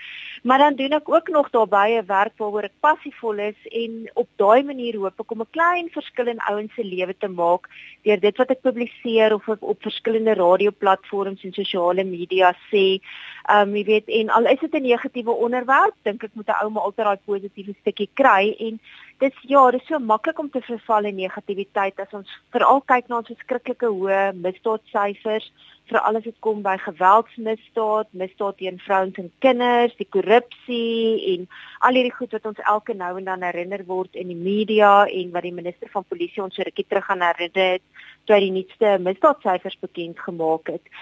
[0.43, 4.63] Maar dan doen ek ook nog daarbye werk waaroor ek passievol is en op daai
[4.63, 7.69] manier hoop ek om 'n klein verskil in ouens se lewe te maak
[8.03, 12.24] deur dit wat ek publiseer of op, op verskillende radioplatforms en sosiale media
[12.71, 13.01] sê.
[13.45, 16.65] Ehm um, jy weet en al is dit 'n negatiewe onderwerp, dink ek moet 'n
[16.65, 18.81] ou maar altyd daai positiewe stukkie kry en
[19.25, 23.09] dis ja, dit is so maklik om te verval in negativiteit as ons veral kyk
[23.09, 25.47] na ons verskriklike hoë misdaadsyfers,
[25.89, 31.47] veral as dit kom by geweldsmisdaad, misdaad teen vrouens en kinders, die korrupsie en
[31.85, 35.33] al hierdie goed wat ons elke nou en dan herinner word in die media en
[35.37, 37.85] wat die minister van polisie ons so rukkie terug gaan herinner het
[38.25, 40.93] toe hy die nuutste misdaadsyfers bekend gemaak het.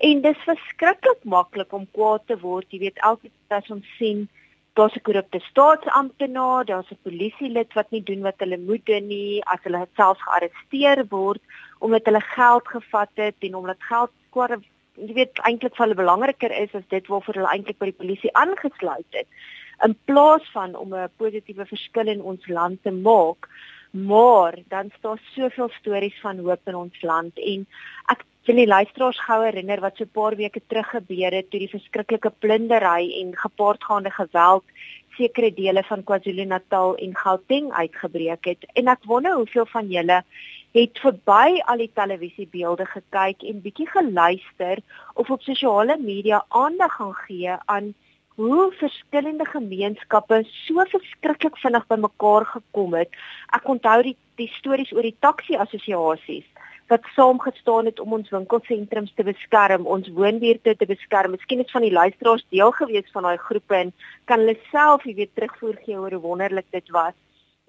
[0.00, 4.24] En dis verskriklik maklik om kwaad te word, jy weet elke keer as ons sien
[4.74, 9.44] daar's 'n korrupte staatsamptenaar, daar's 'n polisielid wat nie doen wat hulle moet doen nie,
[9.44, 11.42] as hulle self gearresteer word
[11.78, 14.58] omdat hulle geld gevat het en omdat geld kwar
[14.94, 18.32] jy weet eintlik vir hulle belangriker is as dit waarvoor hulle eintlik by die polisie
[18.36, 19.26] aangesluit het.
[19.84, 23.48] In plaas van om 'n positiewe verskil in ons land te maak
[23.90, 27.66] maar dan staan soveel stories van hoop in ons land en
[28.12, 31.60] ek wil die luisteraars gou herinner wat so 'n paar weke terug gebeur het toe
[31.60, 34.64] die verskriklike plundery en gepaardgaande geweld
[35.16, 40.22] sekere dele van KwaZulu-Natal en Gauteng uitgebreek het en ek wonder hoeveel van julle
[40.72, 44.78] het verby al die televisiebeelde gekyk en bietjie geluister
[45.14, 47.94] of op sosiale media aandag gaan gee aan
[48.36, 53.10] hoe verskillende gemeenskappe so verskriklik vinnig bymekaar gekom het.
[53.52, 56.46] Ek onthou die die stories oor die taxi assosiasies
[56.90, 61.36] wat saamgestaan het om ons winkelsentrums te beskerm, ons woonbuurte te beskerm.
[61.36, 63.92] Miskien is van die luisteraars deel gewees van daai groepe en
[64.30, 67.14] kan hulle self, jy weet, terugvoer gee oor hoe wonderlik dit was.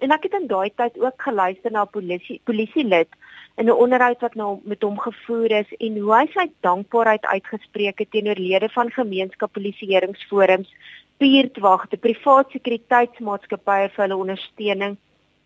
[0.02, 3.08] En ek het in daai tyd ook geluister na 'n polisie polisielid
[3.56, 7.98] in 'n onderhoud wat nou met hom gevoer is en hoe hy sy dankbaarheid uitgespreek
[7.98, 10.74] het teenoor lede van gemeenskapspolisieeringsforums,
[11.18, 14.96] buurtwagte, privaat sekuriteitsmaatskappye vir hulle ondersteuning.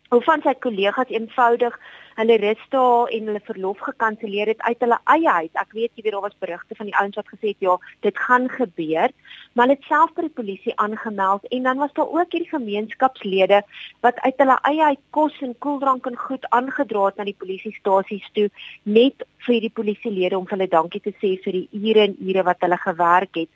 [0.08, 1.78] Hoe van sy kollegas eenvoudig
[2.16, 5.52] hulle rus daar en hulle verlof gekanselleer het uit hulle eie huis.
[5.60, 7.76] Ek weet jy weet daar was berigte van die ouens wat gesê het ja,
[8.06, 9.12] dit gaan gebeur,
[9.52, 13.60] maar hulle het self by die polisie aangemeld en dan was daar ook hierdie gemeenskapslede
[14.06, 18.28] wat uit hulle eie huis kos en koeldrank en goed aangedra het na die polisiestasies
[18.38, 18.46] toe
[18.84, 22.64] net vir die polisielede om hulle dankie te sê vir die ure en ure wat
[22.64, 23.50] hulle gewerk het.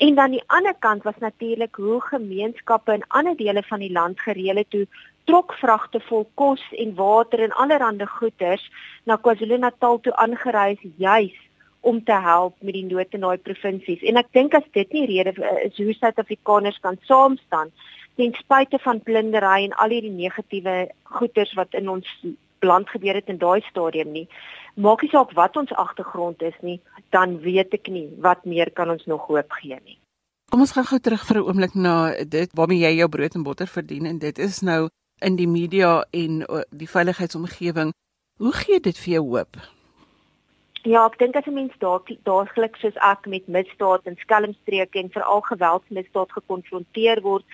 [0.00, 4.20] En dan die ander kant was natuurlik hoe gemeenskappe in ander dele van die land
[4.24, 4.86] gereël het toe
[5.26, 8.62] trokvragte vol kos en water en allerlei goederes
[9.04, 11.36] na KwaZulu-Natal toe aangereis juis
[11.86, 14.02] om te help met die nood in daai provinsies.
[14.02, 17.70] En ek dink as dit nie rede is hoe Suid-Afrikaners kan saam staan
[18.16, 20.76] ten spyte van plundering en al hierdie negatiewe
[21.18, 22.08] goederes wat in ons
[22.64, 24.24] land gebeur het in daai stadium nie.
[24.74, 26.80] Maak nie saak wat ons agtergrond is nie,
[27.14, 29.98] dan weet ek nie wat meer kan ons nog hoop gee nie.
[30.50, 33.42] Kom ons gaan gou terug vir 'n oomblik na dit waarmee jy jou brood en
[33.42, 34.88] botter verdien en dit is nou
[35.20, 37.92] in die media en uh, die veiligheidsomgewing.
[38.36, 39.56] Hoe gee dit vir jou hoop?
[40.86, 45.40] Ja, ek dink as 'n mens daagliks soos ek met misdaad en skelmstreke en veral
[45.40, 47.44] geweldsmisdaad gekonfronteer word,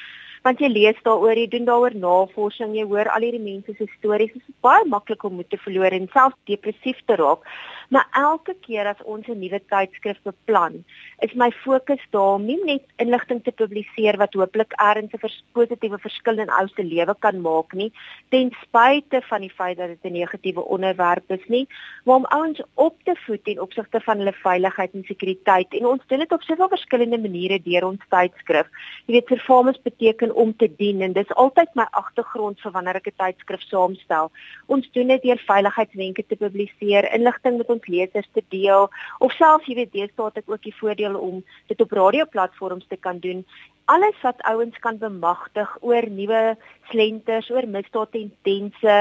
[0.44, 4.34] want jy lees daaroor, jy doen daaroor navorsing, jy hoor al hierdie mense se stories,
[4.34, 7.46] dit is baie maklik om moed te verloor en selfs depressief te raak.
[7.92, 10.84] Maar elke keer as ons 'n nuwe tydskrif beplan,
[11.20, 15.44] is my fokus daar om nie net inligting te publiseer wat hooplik erns 'n vers
[15.52, 17.92] positiewe verskil in ou se lewe kan maak nie,
[18.30, 21.66] ten spyte van die feit dat dit 'n negatiewe onderwerp is nie,
[22.04, 25.74] maar om ouens op te voed ten opsigte van hulle veiligheid en sekuriteit.
[25.74, 28.68] En ons doen dit op soveel verskillende maniere deur ons tydskrif.
[29.06, 33.06] Jy weet, performance beteken om te dien en dis altyd my agtergrond vir wanneer ek
[33.06, 34.30] 'n tydskrif saamstel.
[34.66, 39.66] Ons doen dit deur veiligheidswenke te publiseer, inligting met ons lesers te deel of selfs
[39.66, 43.44] jy weet deesdae het ek ook die voordeel om dit op radioplatforms te kan doen
[43.92, 46.42] alles wat ouens kan bemagtig oor nuwe
[46.88, 48.94] slenters, oor misdaadtendense,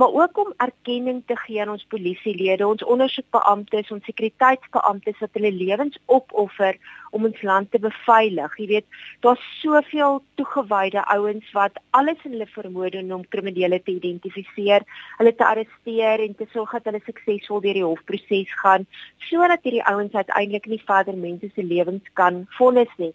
[0.00, 5.52] maar ook om erkenning te gee aan ons polisielede, ons ondersoekbeamptes, ons sekuriteitsbeamptes wat hulle
[5.52, 6.78] lewens opoffer
[7.12, 8.56] om ons land te beveilig.
[8.60, 13.96] Jy weet, daar's soveel toegewyde ouens wat alles in hulle vermoë doen om kriminele te
[13.98, 14.86] identifiseer,
[15.20, 18.88] hulle te arresteer en te sorg dat hulle suksesvol deur die hofproses gaan,
[19.28, 23.12] sodat hierdie ouens uiteindelik nie verder mense se lewens kan vonnis nie.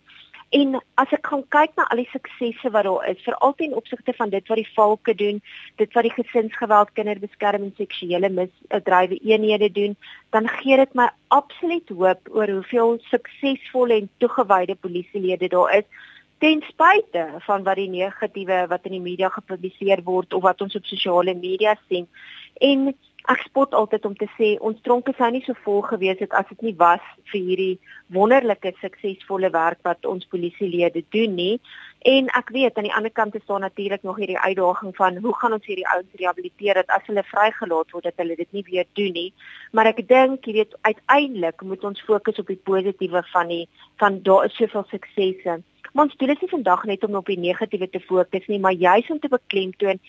[0.53, 4.13] En as ek gaan kyk na al die suksesse wat daar is, veral ten opsigte
[4.13, 5.39] van dit wat die valke doen,
[5.81, 9.95] dit wat die gesinsgeweld, kinderbeskerming, seksuele misdrywe eenhede doen,
[10.35, 15.89] dan gee dit my absoluut hoop oor hoeveel suksesvolle en toegewyde polisielede daar is
[16.43, 20.75] ten spyte van wat die negatiewe wat in die media gepubliseer word of wat ons
[20.75, 22.05] op sosiale media sien.
[22.59, 22.91] En
[23.31, 26.47] ek spot altyd om te sê ons tronke sou nie so vol gewees het as
[26.49, 27.79] dit nie was vir hierdie
[28.11, 31.55] wonderlike suksesvolle werk wat ons polisielede doen nie.
[32.03, 35.35] En ek weet aan die ander kant is daar natuurlik nog hierdie uitdaging van hoe
[35.39, 38.87] gaan ons hierdie ouens rehabiliteer dat as hulle vrygelaat word dat hulle dit nie weer
[38.99, 39.29] doen nie.
[39.71, 43.67] Maar ek dink jy weet uiteindelik moet ons fokus op die positiewe van die
[44.03, 45.61] van daar is soveel suksese.
[45.91, 48.73] Maar ons doel is nie vandag net om op die negatiewe te fokus nie, maar
[48.73, 49.99] juis om te beklemtoon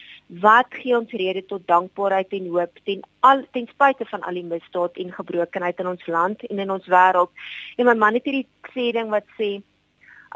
[0.45, 4.47] wat gee ons rede tot dankbaarheid en hoop ten al ten spyte van al die
[4.55, 7.33] misdaad en gebrokenheid in ons land en in ons wêreld.
[7.77, 9.59] En my man het hierdie sê ding wat sê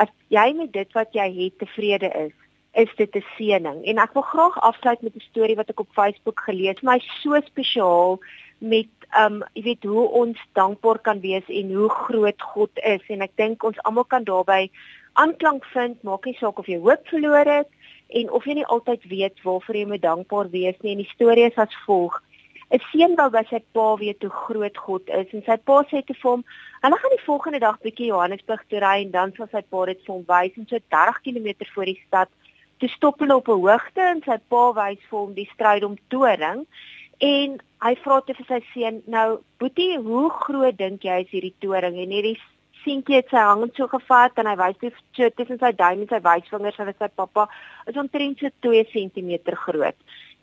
[0.02, 2.34] as jy met dit wat jy het tevrede is,
[2.72, 3.84] is dit 'n seëning.
[3.84, 7.40] En ek wil graag afsluit met 'n storie wat ek op Facebook gelees, my so
[7.40, 8.18] spesiaal
[8.58, 13.22] met um jy weet hoe ons dankbaar kan wees en hoe groot God is en
[13.24, 14.70] ek dink ons almal kan daarbey
[15.22, 17.68] aanklank vind, maak nie saak of jy hoop verloor het
[18.18, 20.94] en of jy nie altyd weet waarvoor jy moet dankbaar wees nie.
[20.94, 22.16] En die storie is as volg:
[22.70, 26.02] 'n Seun wou by sy pa weet hoe groot God is en sy pa sê
[26.04, 26.44] te hom:
[26.82, 30.04] "Hulle gaan die volgende dag bietjie Johannesburg toe ry en dan sal sy pa dit
[30.04, 32.28] vir hom wys en so 30 km voor die stad
[32.80, 36.66] te stop hulle op 'n hoogte en sy pa wys vir hom die strydom toring."
[37.20, 41.54] En hy vra te vir sy seun: "Nou, Boetie, hoe groot dink jy is hierdie
[41.58, 42.38] toring?" En hierdie
[42.88, 46.10] seentjie het sy hang so gevat en hy wys dit so tussen sy duim en
[46.10, 47.48] sy wysvingers en sy pappa
[47.90, 49.34] is omtrent so 2 cm
[49.66, 49.98] groot.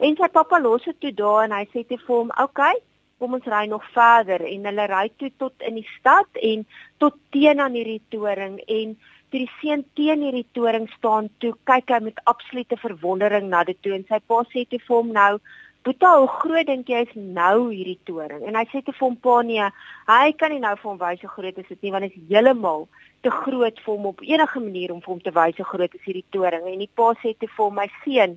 [0.05, 2.75] En sy pappa los dit toe daar en hy sê te vir hom, "Oké, okay,
[3.19, 6.65] kom ons ry nog verder." En hulle ry toe tot in die stad en
[6.99, 8.97] tot teen aan hierdie toring en
[9.31, 13.77] toe die seun teen hierdie toring staan, toe kyk hy met absolute verwondering na dit
[13.81, 15.39] toe en sy pa sê te vir hom, "Nou,
[15.85, 18.39] Boeta, hoe groot dink jy is nou hierdie toring?
[18.49, 19.65] En hy sê te hom pa nee,
[20.07, 22.31] hy kan nie nou vir hom wys hoe groot is dit nie want dit is
[22.31, 22.87] heeltemal
[23.21, 26.07] te groot vir hom op enige manier om vir hom te wys hoe groot is
[26.07, 26.65] hierdie toring.
[26.71, 28.33] En die pa sê te hom, my seun,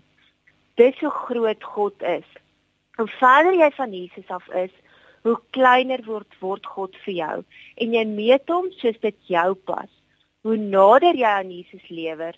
[0.76, 2.28] dis hoe groot God is.
[3.00, 4.74] Hoe verder jy van Jesus af is,
[5.24, 7.36] hoe kleiner word word God vir jou
[7.80, 9.88] en jy meet hom soos dit jou pas.
[10.44, 12.36] Hoe nader jy aan Jesus lewer,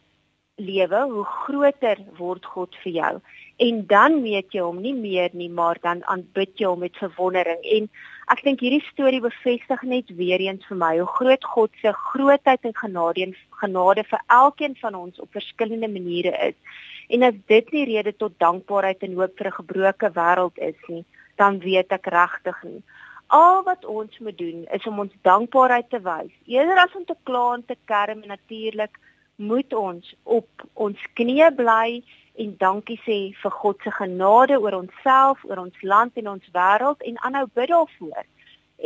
[0.60, 3.14] lewe, hoe groter word God vir jou.
[3.60, 7.60] En dan meet jy hom nie meer nie, maar dan aanbid jy hom met verwondering.
[7.76, 7.88] En
[8.32, 12.64] ek dink hierdie storie bevestig net weer eens vir my hoe groot God se grootheid
[12.64, 16.78] en genade en genade vir elkeen van ons op verskillende maniere is.
[17.12, 21.04] En as dit nie rede tot dankbaarheid en hoop vir 'n gebroke wêreld is nie,
[21.36, 22.82] dan weet ek regtig nie.
[23.26, 26.32] Al wat ons moet doen is om ons dankbaarheid te wys.
[26.46, 28.96] Eerder as om te kla en te kerm en natuurlik
[29.36, 32.02] moet ons op ons knieë bly
[32.42, 37.02] en dankie sê vir God se genade oor onsself, oor ons land en ons wêreld
[37.08, 38.24] en aanhou bid daarvoor.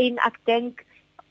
[0.05, 0.83] En ek dink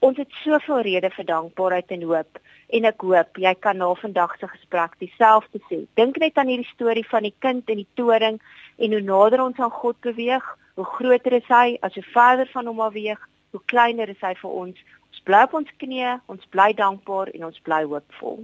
[0.03, 2.39] ons het soveel redes vir dankbaarheid en hoop
[2.73, 5.83] en ek hoop jy kan na vandag se gesprek dieselfde sê.
[5.99, 8.39] Dink net aan hierdie storie van die kind en die toring
[8.77, 10.47] en hoe nader ons aan God beweeg,
[10.79, 13.21] hoe groter is hy as hoe verder van hom beweeg,
[13.53, 14.81] hoe kleiner is hy vir ons.
[15.11, 18.41] Ons bly op ons knieë, ons bly dankbaar en ons bly hoopvol.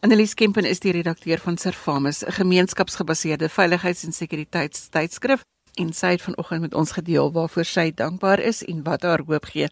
[0.00, 5.42] Annelies Kempen is die redakteur van Servamus, 'n gemeenskapsgebaseerde veiligheids- en sekuriteitstydskrif
[5.74, 9.44] en sy het vanoggend met ons gedeel waarvoor sy dankbaar is en wat haar hoop
[9.44, 9.66] gee.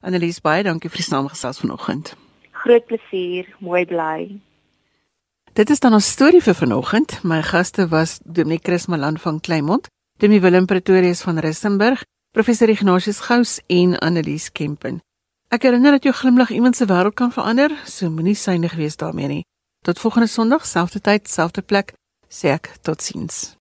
[0.00, 2.14] Annelies, baie dankie vir die saamgesels vanoggend.
[2.50, 4.40] Groot plesier, mooi bly.
[5.52, 7.24] Dit is dan ons storie vir vanoggend.
[7.24, 9.86] My gaste was Dominic Chris Malan van Kleinmond,
[10.18, 15.00] Demi Willem Pretorius van Rissenburg, professor Ignatius Gous en Annelies Kempen.
[15.48, 19.28] Ek herinner dat jou glimlag iemand se wêreld kan verander, so moenie synig wees daarmee
[19.28, 19.44] nie.
[19.82, 21.88] Tot volgende Sondag, selfde tyd, selfde plek,
[22.30, 23.56] sê ek totsiens.